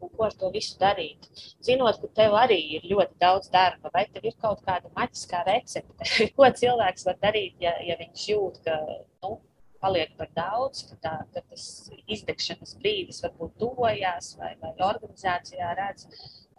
un 0.00 0.08
ko 0.16 0.24
ar 0.24 0.34
to 0.40 0.50
visu 0.54 0.78
darīt. 0.80 1.28
Zinot, 1.66 2.00
ka 2.02 2.08
tev 2.20 2.36
arī 2.38 2.58
ir 2.76 2.88
ļoti 2.92 3.18
daudz 3.24 3.50
darba, 3.52 3.92
vai 3.94 4.06
tev 4.14 4.26
ir 4.30 4.36
kaut 4.44 4.62
kāda 4.66 4.90
maģiskā 4.96 5.44
recepte, 5.48 6.10
ko 6.36 6.50
cilvēks 6.62 7.06
var 7.08 7.20
darīt, 7.22 7.56
ja, 7.66 7.74
ja 7.86 7.98
viņš 8.00 8.26
jūt, 8.32 8.60
ka 8.66 8.78
nu, 9.24 9.38
paliek 9.80 10.12
par 10.20 10.30
daudz, 10.36 10.84
ka, 10.88 10.98
tā, 11.04 11.14
ka 11.34 11.44
tas 11.52 11.64
izdegšanas 12.06 12.76
brīdis 12.80 13.22
varbūt 13.24 13.56
tuvojās 13.62 14.34
vai, 14.40 14.54
vai 14.62 14.74
organizācijā 14.90 15.74
redz, 15.78 16.08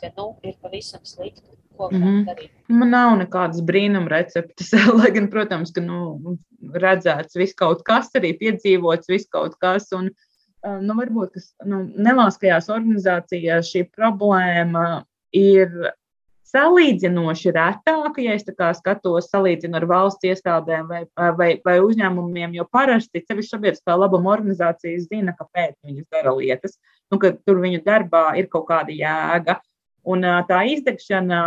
ka 0.01 0.11
nu, 0.17 0.33
ir 0.43 0.57
pavisam 0.61 1.03
slikti. 1.05 1.49
Mm 1.91 2.03
-hmm. 2.03 2.49
Man 2.67 2.89
nav 2.89 3.15
nekādas 3.17 3.61
brīnuma 3.65 4.09
receptes, 4.09 4.73
lai 4.99 5.11
gan, 5.11 5.29
protams, 5.29 5.71
ka 5.71 5.81
nu, 5.81 6.37
redzēts 6.73 7.37
viss 7.37 7.57
kaut 7.57 7.81
kas, 7.83 8.11
arī 8.15 8.35
piedzīvots 8.37 9.09
viss 9.09 9.29
kaut 9.29 9.55
kas. 9.61 9.87
Un, 9.97 10.11
uh, 10.67 10.77
nu, 10.81 10.93
varbūt 10.99 11.33
kas, 11.33 11.55
nu, 11.65 11.81
nevalstiskajās 11.95 12.69
organizācijās 12.69 13.71
šī 13.73 13.87
problēma 13.97 15.05
ir 15.31 15.91
salīdzinoši 16.51 17.53
retāka, 17.55 18.21
ja 18.23 18.35
es 18.35 18.45
skatos, 18.77 19.29
salīdzinu 19.31 19.77
ar 19.79 19.85
valsts 19.87 20.27
iestādēm 20.27 20.87
vai, 20.89 21.01
vai, 21.37 21.49
vai 21.65 21.77
uzņēmumiem, 21.79 22.55
jo 22.57 22.67
parasti 22.71 23.23
sevišķi 23.23 23.55
sabiedriskā 23.55 23.95
labuma 23.95 24.33
organizācijas 24.35 25.07
zina, 25.07 25.35
kāpēc 25.37 25.77
viņas 25.87 26.07
dara 26.11 26.35
lietas, 26.35 26.77
nu, 27.11 27.19
ka 27.21 27.33
tur 27.45 27.61
viņu 27.63 27.83
darbā 27.85 28.31
ir 28.41 28.49
kaut 28.51 28.67
kāda 28.71 28.95
jēga. 28.95 29.61
Un 30.09 30.25
tā 30.49 30.63
izdegšana 30.65 31.39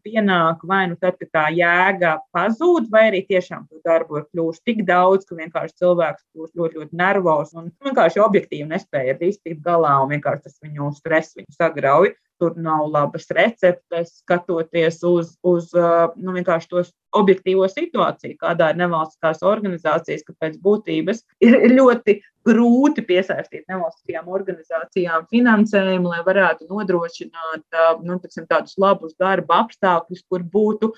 pienāk 0.00 0.62
vai 0.68 0.86
nu 0.88 0.96
tad, 0.96 1.18
kad 1.20 1.28
tā 1.34 1.44
jēga 1.52 2.14
pazūd, 2.32 2.86
vai 2.92 3.08
arī 3.10 3.20
tiešām 3.28 3.66
to 3.68 3.82
darbu 3.84 4.22
ir 4.22 4.24
kļūst 4.30 4.64
tik 4.64 4.80
daudz, 4.88 5.26
ka 5.28 5.36
vienkārši 5.36 5.76
cilvēks 5.82 6.24
kļūst 6.32 6.56
ļoti, 6.56 6.80
ļoti 6.80 7.00
nervozs 7.02 7.52
un 7.58 7.68
vienkārši 7.84 8.22
objektīvi 8.24 8.70
nespēja 8.70 9.16
ar 9.16 9.26
iztikt 9.28 9.60
galā 9.66 9.98
un 10.00 10.14
vienkārši 10.14 10.46
tas 10.46 10.56
viņu 10.64 10.94
stres 10.96 11.34
viņu 11.36 11.52
sagrauj. 11.58 12.14
Tur 12.38 12.54
nav 12.54 12.84
labas 12.86 13.24
receptes, 13.34 14.12
skatoties 14.20 15.00
uz, 15.02 15.32
uz 15.42 15.72
nu, 15.74 16.34
tos 16.70 16.92
objektīvo 17.18 17.66
situāciju, 17.66 18.36
kādā 18.38 18.68
ir 18.70 18.78
nevalstiskās 18.78 19.42
organizācijas, 19.42 20.22
ka 20.22 20.36
pēc 20.44 20.60
būtības 20.62 21.24
ir 21.42 21.58
ļoti 21.72 22.20
grūti 22.48 23.04
piesaistīt 23.06 23.68
nevalstiskajām 23.70 24.32
organizācijām 24.38 25.28
finansējumu, 25.32 26.10
lai 26.14 26.24
varētu 26.26 26.68
nodrošināt 26.70 27.78
nu, 28.04 28.18
tiksim, 28.22 28.48
tādus 28.50 28.78
labus 28.80 29.14
darba 29.20 29.62
apstākļus, 29.64 30.24
kur 30.28 30.44
būtu 30.56 30.92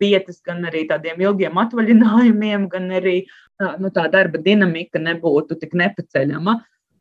vietas 0.00 0.40
gan 0.44 0.64
arī 0.68 0.84
tādiem 0.88 1.22
ilgiem 1.24 1.56
atvaļinājumiem, 1.62 2.68
gan 2.72 2.90
arī 3.00 3.22
nu, 3.80 3.92
tā 3.94 4.06
darba 4.12 4.40
dinamika 4.44 5.00
nebūtu 5.00 5.56
tik 5.60 5.76
nepaceļama. 5.80 6.60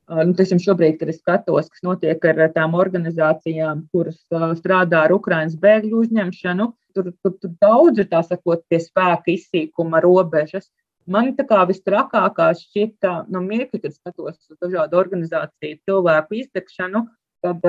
Nu, 0.10 0.34
teiksim, 0.34 0.58
šobrīd, 0.58 0.96
kad 0.98 1.12
es 1.12 1.20
skatos, 1.22 1.68
kas 1.70 1.84
notiek 1.86 2.24
ar 2.32 2.48
tām 2.56 2.74
organizācijām, 2.74 3.84
kuras 3.94 4.18
strādā 4.58 5.04
ar 5.06 5.14
Ukraiņas 5.14 5.60
bēgļu 5.62 6.00
uzņemšanu, 6.06 6.66
tur, 6.98 7.12
tur, 7.22 7.36
tur 7.38 7.52
daudz 7.62 8.02
ir 8.02 8.10
tā 8.10 8.24
sakot, 8.26 8.64
pie 8.72 8.80
spēka 8.82 9.30
izsīkuma 9.36 10.02
robežas. 10.02 10.72
Man 11.10 11.32
tā 11.38 11.46
kā 11.50 11.64
vistrakākā 11.70 12.52
šķita 12.58 13.14
no 13.34 13.42
mirkļa, 13.46 13.82
kad 13.86 13.96
skatos 13.96 14.36
uz 14.52 14.58
dažādu 14.62 15.00
organizāciju 15.00 15.80
cilvēku 15.88 16.38
izdegšanu, 16.44 17.08
tad 17.44 17.66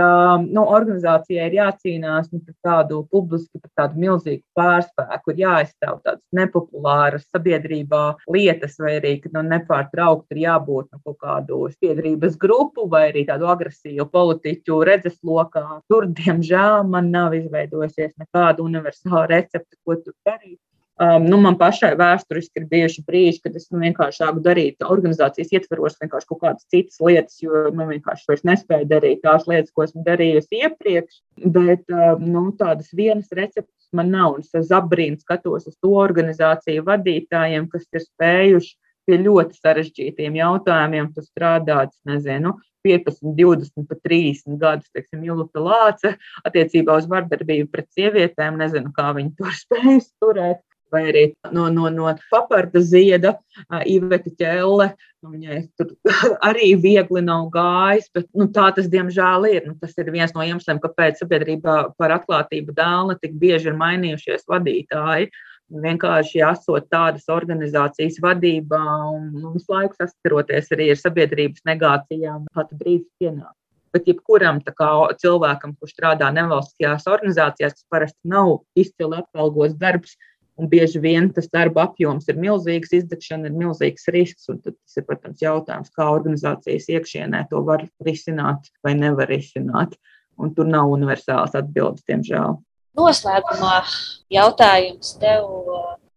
nu, 0.51 0.65
organizācijai 0.67 1.47
ir 1.49 1.57
jācīnās 1.59 2.31
nu, 2.35 2.41
par 2.47 2.57
tādu 2.67 3.01
publiski, 3.13 3.61
par 3.63 3.71
tādu 3.83 4.03
milzīgu 4.03 4.43
pārspēku, 4.59 5.33
ir 5.33 5.43
jāaizstāv 5.45 6.01
tādas 6.05 6.23
nepopulāras 6.37 7.27
sabiedrībā 7.31 8.03
lietas, 8.35 8.77
vai 8.83 8.97
arī 8.99 9.15
nu, 9.31 9.45
nepārtraukti 9.53 10.37
ir 10.37 10.43
jābūt 10.45 10.91
nu, 10.91 11.03
kaut 11.07 11.21
kādu 11.23 11.63
sabiedrības 11.75 12.39
grupu 12.41 12.89
vai 12.91 13.07
arī 13.13 13.27
tādu 13.31 13.51
agresīvu 13.53 14.09
politiķu 14.11 14.81
redzeslokā. 14.91 15.67
Tur, 15.91 16.09
diemžēl, 16.19 16.83
man 16.91 17.13
nav 17.15 17.37
izveidojusies 17.39 18.17
nekāda 18.21 18.67
universāla 18.67 19.29
recepte, 19.37 19.79
ko 19.87 20.01
tur 20.03 20.17
darīt. 20.27 20.59
Um, 21.01 21.25
nu, 21.25 21.39
man 21.41 21.55
pašai 21.57 21.95
vēsturiski 21.97 22.61
ir 22.61 22.67
bijuši 22.69 23.03
brīži, 23.07 23.39
kad 23.47 23.55
es 23.57 23.71
nu, 23.73 23.79
vienkārši 23.81 24.21
sāku 24.21 24.43
darīt 24.45 24.85
organizācijas 24.85 25.55
ietveros 25.57 25.97
vienkārši 25.97 26.29
kaut 26.29 26.41
kādas 26.43 26.67
citas 26.69 27.01
lietas, 27.01 27.39
jo 27.41 27.71
nu, 27.73 27.87
vienkārši 27.89 28.29
vairs 28.29 28.45
nespēju 28.45 28.89
darīt 28.91 29.23
tās 29.25 29.47
lietas, 29.49 29.73
ko 29.73 29.87
esmu 29.87 30.05
darījusi 30.05 30.61
iepriekš. 30.61 31.23
Bet 31.57 31.89
um, 31.89 32.29
nu, 32.35 32.45
tādas 32.61 32.93
vienas 32.93 33.33
receptes 33.33 33.89
man 33.97 34.13
nav. 34.13 34.37
Es 34.45 34.53
ar 34.53 34.69
zabrīnu 34.69 35.17
skatos 35.25 35.71
uz 35.73 35.79
to 35.81 35.95
organizāciju 36.05 36.85
vadītājiem, 36.85 37.73
kas 37.73 37.89
ir 37.97 38.05
spējuši 38.05 38.77
pie 39.09 39.23
ļoti 39.25 39.57
sarežģītiem 39.57 40.37
jautājumiem. 40.37 41.11
Strādāt, 41.17 41.97
nezinu, 42.05 42.59
15, 42.85 43.33
20, 43.41 43.89
pat 43.89 44.05
30 44.05 44.61
gadus, 44.61 44.93
teiksim, 44.93 45.25
Julita 45.25 45.65
Lāce 45.65 46.19
attiecībā 46.45 47.01
uz 47.01 47.09
vardarbību 47.09 47.73
pret 47.73 47.89
sievietēm. 47.97 48.61
Nezinu, 48.61 48.93
kā 48.93 49.15
viņi 49.17 49.39
to 49.41 49.49
spējas 49.65 50.13
turēt 50.21 50.61
vai 50.93 51.05
arī 51.11 51.25
no, 51.55 51.69
no, 51.73 51.89
no 51.93 52.11
paparta 52.33 52.83
zieda, 52.85 53.37
Iveta 53.87 54.33
ķelle. 54.39 54.91
Nu, 55.21 55.35
viņai 55.35 55.59
tur 55.77 55.93
arī 56.49 56.73
viegli 56.81 57.21
nav 57.25 57.51
gājis, 57.53 58.09
bet 58.15 58.29
nu, 58.37 58.49
tā 58.55 58.71
tas 58.77 58.89
diemžēl 58.93 59.47
ir. 59.51 59.69
Nu, 59.69 59.77
tas 59.81 59.93
ir 60.01 60.09
viens 60.15 60.33
no 60.37 60.47
iemesliem, 60.47 60.81
kāpēc 60.81 61.21
sabiedrībā 61.21 61.77
par 62.01 62.17
atklātību 62.17 62.75
dēlna 62.77 63.19
tik 63.21 63.37
bieži 63.41 63.71
ir 63.73 63.79
mainījušies 63.81 64.49
vadītāji. 64.49 65.31
Vienkārši 65.71 66.41
esot 66.49 66.89
tādas 66.91 67.29
organizācijas 67.31 68.17
vadībā 68.25 68.83
un 69.13 69.29
nu, 69.37 69.53
visu 69.55 69.71
laiku 69.71 70.01
saskaroties 70.01 70.73
arī 70.75 70.89
ar 70.91 70.99
sabiedrības 70.99 71.63
negācijām, 71.69 72.49
kāda 72.57 72.79
brīdis 72.81 73.11
pienāk. 73.21 73.55
Bet 73.95 74.07
jebkuram 74.07 74.61
kā, 74.67 74.91
cilvēkam, 75.19 75.77
kurš 75.79 75.95
strādā 75.97 76.31
nevalstiskajās 76.35 77.07
organizācijās, 77.11 77.77
kas 77.79 77.87
parasti 77.91 78.31
nav 78.35 78.61
izcili 78.79 79.19
apgalvots 79.19 79.79
darbs, 79.79 80.17
Un 80.61 80.69
bieži 80.69 81.01
vien 81.01 81.31
tas 81.33 81.47
darba 81.49 81.87
apjoms 81.87 82.27
ir 82.29 82.37
milzīgs, 82.37 82.93
izdegšana 82.99 83.49
ir 83.49 83.55
milzīgs 83.57 84.11
risks. 84.13 84.51
Tas 84.61 84.99
ir, 84.99 85.07
protams, 85.09 85.41
jautājums, 85.41 85.93
kā 85.97 86.09
organizācijas 86.13 86.91
iekšienē 86.93 87.47
to 87.49 87.63
var 87.65 87.87
risināt 88.05 88.69
vai 88.85 88.93
nevar 88.99 89.31
risināt. 89.33 89.97
Un 90.41 90.53
tur 90.57 90.69
nav 90.69 90.93
universāls 90.93 91.57
atbildes, 91.57 92.05
diemžēl. 92.09 92.59
Noslēgumā 93.01 93.79
jautājums 94.37 95.15
tev. 95.23 95.49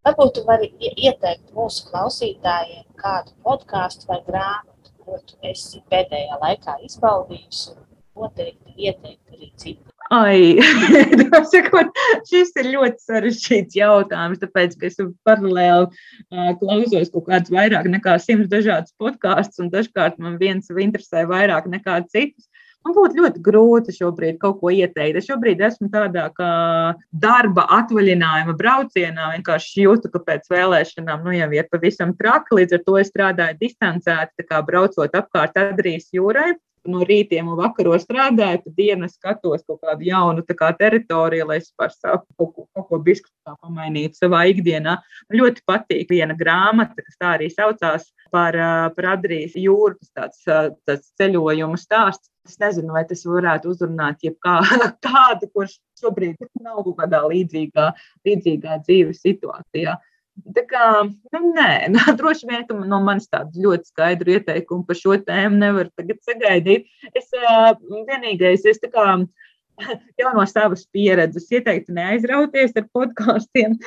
Varbūt 0.04 0.34
tu 0.36 0.44
vari 0.44 0.68
ieteikt 0.84 1.54
mūsu 1.56 1.86
klausītājiem 1.88 2.84
kādu 3.00 3.32
podkāstu 3.48 4.10
vai 4.10 4.20
grāmatu, 4.26 4.92
ko 5.06 5.22
tu 5.24 5.40
esi 5.48 5.80
pēdējā 5.88 6.42
laikā 6.42 6.76
izbaudījusi, 6.90 7.78
un 7.78 8.26
noteikti 8.26 8.76
ieteikt 8.90 9.38
arī 9.38 9.54
citu. 9.56 9.93
Ai, 10.12 10.60
sakot, 11.54 12.00
šis 12.28 12.52
ir 12.60 12.72
ļoti 12.74 13.00
sarežģīts 13.06 13.78
jautājums, 13.78 14.42
tāpēc, 14.42 14.76
es 14.84 14.98
paralēli 15.28 15.88
uh, 15.88 16.50
klausos 16.60 17.12
kaut 17.14 17.30
kādus 17.30 17.54
vairāk 17.54 17.88
nekā 17.92 18.18
simts 18.22 18.52
dažādus 18.52 18.94
podkāstus, 19.00 19.62
un 19.64 19.72
dažkārt 19.74 20.20
man 20.20 20.36
viens 20.42 20.68
interesē 20.70 21.24
vairāk 21.30 21.70
nekā 21.72 22.02
citus. 22.12 22.50
Man 22.84 22.98
būtu 22.98 23.16
ļoti 23.22 23.40
grūti 23.40 23.94
šobrīd 23.96 24.42
kaut 24.42 24.58
ko 24.60 24.68
ieteikt. 24.76 25.16
Es 25.16 25.30
šobrīd 25.30 25.62
esmu 25.64 25.88
tādā 25.94 26.26
kā 26.36 26.50
darba 27.16 27.64
atvaļinājuma 27.78 28.58
braucienā. 28.60 29.30
Vienkārši 29.38 29.86
jūtu, 29.86 30.12
ka 30.12 30.20
pēc 30.28 30.52
vēlēšanām 30.52 31.24
nu, 31.24 31.32
jau 31.38 31.48
ir 31.56 31.70
pavisam 31.72 32.12
traki. 32.20 32.60
Līdz 32.60 32.76
ar 32.76 32.84
to 32.84 32.98
es 33.00 33.08
strādāju 33.14 33.56
distancēti, 33.62 34.44
kā 34.50 34.60
braucot 34.68 35.16
apkārt 35.16 35.56
Adrijas 35.64 36.12
jūrai 36.12 36.52
no 36.90 37.04
rītiem 37.08 37.48
un 37.52 37.58
vakaros 37.60 38.04
strādāju, 38.06 38.62
tad 38.66 38.76
dienu 38.78 39.08
skatos 39.12 39.64
kaut 39.68 39.82
kādu 39.84 40.08
jaunu 40.08 40.44
kā, 40.50 40.72
teritoriju, 40.80 41.48
lai 41.50 41.60
es 41.62 41.72
par 41.78 41.94
savu 41.94 42.24
kaut 42.38 42.52
ko, 42.56 42.68
kaut 42.76 42.88
ko 42.90 43.00
bišķi 43.06 43.32
pamainītu 43.48 44.20
savā 44.20 44.44
ikdienā. 44.52 44.98
Man 45.30 45.40
ļoti 45.40 45.64
patīk 45.70 46.12
viena 46.12 46.36
grāmata, 46.38 47.00
kas 47.00 47.20
tā 47.20 47.34
arī 47.38 47.50
saucās 47.54 48.10
par, 48.34 48.58
par 48.96 49.10
Adrijas 49.16 49.58
jūru, 49.60 49.98
tas 50.00 50.14
tāds, 50.44 50.78
tāds 50.88 51.12
ceļojuma 51.20 51.80
stāsts. 51.80 52.30
Es 52.44 52.58
nezinu, 52.60 52.92
vai 52.92 53.06
tas 53.08 53.22
varētu 53.24 53.72
uzrunāt 53.72 54.26
jebkā, 54.26 54.58
kādu, 55.06 55.48
kurš 55.56 55.78
šobrīd 56.02 56.42
nav 56.60 56.82
kaut 56.84 56.98
kādā 57.00 57.22
līdzīgā, 57.32 57.94
līdzīgā 58.28 58.82
dzīves 58.84 59.24
situācijā. 59.24 59.96
Uh, 60.34 60.54
Tā 60.54 60.64
kā, 60.70 60.86
nu, 61.06 61.40
nē, 61.54 61.70
nu, 61.94 62.02
droši 62.18 62.50
vien, 62.50 62.66
no 62.90 63.00
manis 63.06 63.30
tādu 63.30 63.64
ļoti 63.68 63.92
skaidru 63.92 64.36
ieteikumu 64.38 64.86
par 64.88 64.98
šo 64.98 65.18
tēmu 65.22 65.60
nevar 65.62 65.92
sagaidīt. 66.26 66.90
Es 67.14 67.30
vienīgais, 67.34 68.66
es 68.70 68.82
tā 68.82 68.90
kā 68.94 69.06
jau 70.20 70.32
no 70.34 70.46
savas 70.50 70.86
pieredzes 70.94 71.46
ieteiktu 71.54 71.94
neaizrauties 71.98 72.74
ar 72.78 72.90
podkāstiem, 72.98 73.78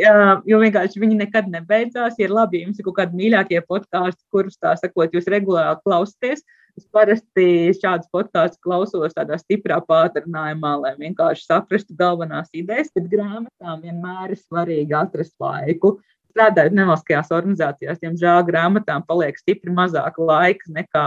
jo 0.50 0.62
vienkārši 0.62 1.02
viņi 1.02 1.20
nekad 1.24 1.50
nebeidzās. 1.50 2.20
Ja 2.20 2.28
ir 2.28 2.36
labi, 2.38 2.62
jums 2.62 2.78
ir 2.78 2.86
kaut 2.88 3.00
kādi 3.00 3.18
mīļākie 3.18 3.64
podkāsti, 3.66 4.22
kurus 4.30 4.62
tā 4.62 4.76
sakot, 4.78 5.14
jūs 5.14 5.30
regulāri 5.32 5.82
klausāties 5.82 6.46
Es 6.76 6.84
parasti 6.92 7.72
šādus 7.72 8.10
podkāstus 8.12 8.60
klausos 8.60 9.14
tādā 9.16 9.38
stiprā 9.40 9.78
pātrinājumā, 9.88 10.74
lai 10.82 10.92
vienkārši 10.98 11.46
saprastu 11.46 11.96
galvenās 11.96 12.50
idejas, 12.52 12.90
bet 12.92 13.08
grāmatām 13.12 13.80
vienmēr 13.80 14.34
ir 14.34 14.40
svarīgi 14.42 14.96
atrast 14.98 15.32
laiku. 15.40 15.94
Strādājot 16.34 16.76
nevalstiskajās 16.76 17.32
organizācijās, 17.32 18.02
diemžēl 18.02 18.44
grāmatām 18.50 19.06
paliek 19.08 19.40
stipri 19.40 19.72
mazāk 19.72 20.20
laika 20.20 20.74
nekā 20.76 21.06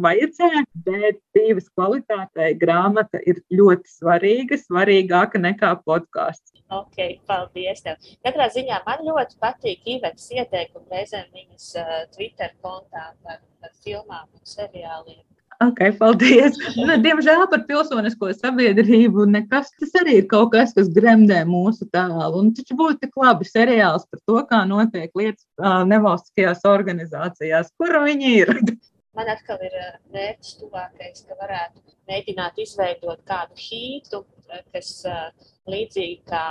vajadzētu, 0.00 0.82
bet 0.86 1.20
dzīves 1.34 1.68
kvalitātei 1.74 2.54
grāmata 2.58 3.20
ir 3.26 3.40
ļoti 3.54 3.90
svarīga, 3.90 4.58
svarīgāka 4.60 5.40
nekā 5.42 5.74
podkāsts. 5.86 6.54
Ok, 6.74 7.20
paldies. 7.28 7.84
Tev. 7.84 8.00
Katrā 8.24 8.48
ziņā 8.54 8.80
man 8.86 9.04
ļoti 9.06 9.38
patīk 9.42 9.84
Ivetas 9.96 10.30
ieteikumi 10.34 10.90
reizēm 10.90 11.28
viņas 11.34 11.68
uh, 11.80 11.94
Twitter 12.16 12.54
kontā 12.64 13.12
par, 13.22 13.40
par 13.60 13.72
filmām 13.84 14.26
un 14.26 14.42
seriāliem. 14.48 15.22
Ok, 15.62 15.80
paldies. 16.00 16.56
Nu, 16.74 16.96
diemžēl 16.98 17.44
par 17.50 17.62
pilsonisko 17.68 18.32
sabiedrību 18.34 19.26
nekas 19.30 19.70
tas 19.78 19.92
arī 20.00 20.18
ir 20.20 20.26
kaut 20.30 20.50
kas, 20.54 20.74
kas 20.76 20.90
gremdē 20.96 21.44
mūsu 21.46 21.86
tēlu. 21.94 22.40
Un 22.40 22.50
taču 22.56 22.76
būtu 22.78 23.04
tik 23.04 23.14
labi 23.20 23.46
seriāls 23.48 24.08
par 24.10 24.22
to, 24.26 24.40
kā 24.50 24.64
notiek 24.68 25.14
lietas 25.14 25.46
nevalstiskajās 25.90 26.66
organizācijās, 26.68 27.70
kur 27.78 28.00
viņi 28.08 28.34
ir. 28.40 28.52
Man 29.14 29.30
atkal 29.30 29.60
ir 29.62 29.74
eh, 29.78 29.90
mērķis 30.14 30.56
tuvākais, 30.58 31.22
ka 31.28 31.36
varētu 31.38 31.82
mēģināt 32.10 32.58
izveidot 32.64 33.22
kādu 33.28 33.58
hītu, 33.58 34.24
eh, 34.50 34.64
kas 34.74 34.90
eh, 35.06 35.50
līdzīgi 35.70 36.16
kā, 36.30 36.46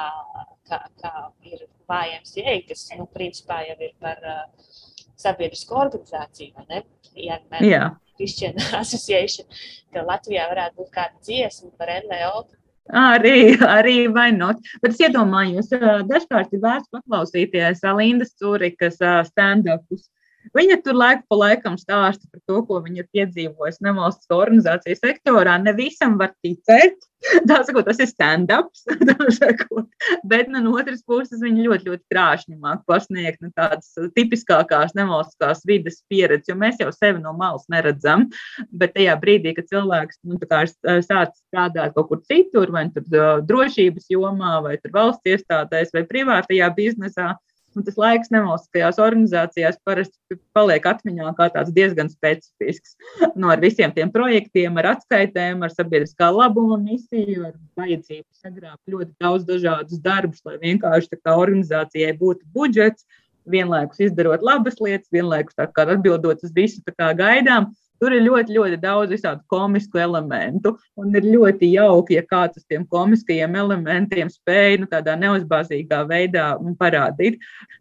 kā, 0.69 0.79
kā 1.01 1.13
ir 1.49 1.65
YMCA, 1.91 2.55
kas, 2.69 2.87
nu, 2.97 3.07
principā 3.11 3.59
jau 3.67 3.75
ir 3.83 3.91
par 4.01 4.23
uh, 4.23 4.69
sabiedrisko 5.19 5.75
organizāciju, 5.83 6.53
vai 6.55 6.63
ne? 6.69 6.79
Ja, 7.19 7.37
yeah. 7.61 7.91
Christian 8.17 8.55
Association, 8.81 9.45
ka 9.93 10.05
Latvijā 10.07 10.47
varētu 10.49 10.79
būt 10.79 10.93
kāda 10.95 11.25
dziesma 11.27 11.73
par 11.77 11.91
NVO, 11.99 12.45
Arī, 12.99 13.55
arī 13.63 14.09
vai 14.11 14.33
not. 14.35 14.57
Bet 14.83 14.91
es 14.91 14.99
iedomājos, 15.05 15.69
dažkārt 16.09 16.51
ir 16.51 16.59
vērts 16.65 16.91
paklausīties 16.91 17.79
Lindas 17.95 18.33
Cūrikas 18.35 18.97
stand-upus. 19.29 20.09
Viņa 20.51 20.79
tur 20.83 20.97
laiku 20.97 21.23
pa 21.31 21.39
laikam 21.39 21.77
stāsta 21.79 22.27
par 22.27 22.41
to, 22.49 22.59
ko 22.67 22.81
viņa 22.83 23.03
ir 23.03 23.09
piedzīvojusi 23.15 23.85
nevalstiskā 23.85 24.35
organizācijas 24.35 25.01
sektorā. 25.03 25.55
Ne 25.63 25.73
visam 25.77 26.17
var 26.19 26.33
ticēt. 26.43 26.99
Tā 27.47 27.61
sakot, 27.63 27.85
tas 27.87 28.01
ir 28.03 28.09
stand-ups. 28.09 28.83
Bet 30.31 30.49
no 30.51 30.73
otras 30.75 31.03
puses 31.07 31.39
viņa 31.39 31.67
ļoti, 31.69 31.87
ļoti 31.87 32.03
krāšņi 32.11 32.57
māk 32.59 32.81
pasniegt 32.89 33.39
nu, 33.45 33.51
tādas 33.55 33.93
tipiskākās 34.17 34.91
nevalstiskās 34.97 35.63
vides 35.69 36.01
pieredzes, 36.11 36.51
jo 36.51 36.57
mēs 36.59 36.81
jau 36.83 36.89
sevi 36.91 37.23
no 37.23 37.31
malas 37.37 37.63
neredzam. 37.71 38.27
Bet 38.75 38.97
tajā 38.97 39.15
brīdī, 39.21 39.55
kad 39.55 39.71
cilvēks 39.71 40.19
nu, 40.27 40.41
sāc 40.43 41.31
strādāt 41.37 41.95
kaut 41.95 42.11
kur 42.11 42.23
citur, 42.27 42.73
vai 42.75 42.89
tur 42.91 43.07
drošības 43.47 44.11
jomā, 44.11 44.57
vai 44.65 44.75
valsts 44.91 45.31
iestādēs, 45.31 45.95
vai 45.95 46.03
privātajā 46.09 46.67
biznesā, 46.75 47.31
Un 47.73 47.85
tas 47.85 47.97
laiks 47.97 48.29
nevalstiskajās 48.33 48.99
organizācijās 49.01 49.79
parasti 49.87 50.37
paliek 50.53 50.85
atmiņā 50.89 51.31
kā 51.37 51.47
tāds 51.55 51.73
diezgan 51.73 52.11
specifisks. 52.11 52.93
No 53.39 53.49
ar 53.53 53.63
visiem 53.63 53.93
tiem 53.95 54.11
projektiem, 54.13 54.77
ar 54.81 54.91
atskaitēm, 54.93 55.65
ar 55.65 55.73
sabiedriskā 55.73 56.29
labuma 56.33 56.77
misiju, 56.81 57.49
ar 57.49 57.57
vajadzību 57.79 58.27
sagrābt 58.43 58.93
ļoti 58.93 59.11
daudz 59.23 59.47
dažādus 59.49 60.01
darbus, 60.03 60.43
lai 60.45 60.59
vienkārši 60.61 61.21
kā 61.21 61.37
organizācijai 61.39 62.13
būtu 62.19 62.45
budžets, 62.53 63.07
vienlaikus 63.49 63.99
izdarot 64.05 64.43
labas 64.45 64.77
lietas, 64.79 65.09
vienlaikus 65.11 65.57
atbildot 65.59 66.43
uz 66.45 66.53
visu 66.55 66.81
gaidām. 66.97 67.73
Tur 68.03 68.11
ir 68.11 68.25
ļoti, 68.25 68.51
ļoti 68.57 68.77
daudz 68.83 69.13
visādu 69.15 69.39
komisku 69.47 70.01
elementu. 70.03 70.73
Un 70.99 71.13
ir 71.15 71.23
ļoti 71.23 71.69
jauki, 71.71 72.17
ja 72.17 72.23
kāds 72.27 72.59
uz 72.59 72.65
tiem 72.67 72.83
komiskajiem 72.91 73.55
elementiem 73.61 74.27
spēj 74.27 74.81
nu, 74.81 74.89
tādā 74.91 75.15
neuzbāzīgā 75.21 76.01
veidā 76.09 76.49
parādīt. 76.81 77.37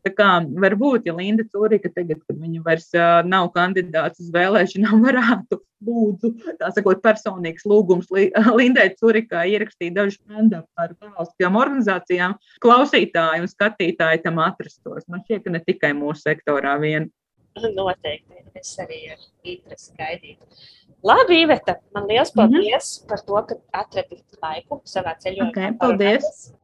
Tā 0.06 0.12
kā 0.14 0.28
varbūt, 0.62 1.08
ja 1.10 1.16
Linda 1.16 1.42
Cūrika 1.50 1.90
tagad, 1.90 2.20
kad 2.22 2.38
viņa 2.38 2.62
vairs 2.62 2.86
uh, 2.94 3.24
nav 3.26 3.50
kandidāts 3.56 4.22
uz 4.22 4.30
vēlēšanām, 4.30 5.02
varētu 5.08 5.58
lūdzu, 5.82 6.30
tā 6.60 6.70
sakot, 6.76 7.02
personīgs 7.02 7.66
lūgums 7.66 8.12
Lindai 8.60 8.92
Cūrikai 9.00 9.48
ierakstīt 9.56 9.96
dažu 9.96 10.20
stand-up 10.20 10.68
par 10.78 10.94
valstiskajām 11.00 11.58
organizācijām, 11.58 12.36
klausītāji 12.62 13.42
un 13.42 13.50
skatītāji 13.50 14.22
tam 14.28 14.38
atrastos. 14.46 15.08
Man 15.10 15.26
šķiet, 15.26 15.42
ka 15.48 15.56
ne 15.56 15.62
tikai 15.66 15.92
mūsu 15.98 16.28
sektorā 16.28 16.78
vien. 16.82 17.10
noteikti 17.78 18.42
es 18.62 18.72
arī 18.82 19.00
ar 19.14 19.20
interesi 19.42 19.92
gaidītu. 19.98 20.64
Labi, 21.02 21.42
Iveta, 21.42 21.76
man 21.94 22.08
liels 22.10 22.34
mhm. 22.34 22.40
paldies 22.40 22.88
mm 22.88 23.04
-hmm. 23.04 23.08
par 23.08 23.20
to, 23.26 23.44
ka 23.48 23.54
atradi 23.84 24.24
laiku 24.42 24.82
savā 24.84 25.16
ceļojumā. 25.24 25.50
Okay, 25.50 25.78
paldies! 25.78 26.26
paldies. 26.26 26.62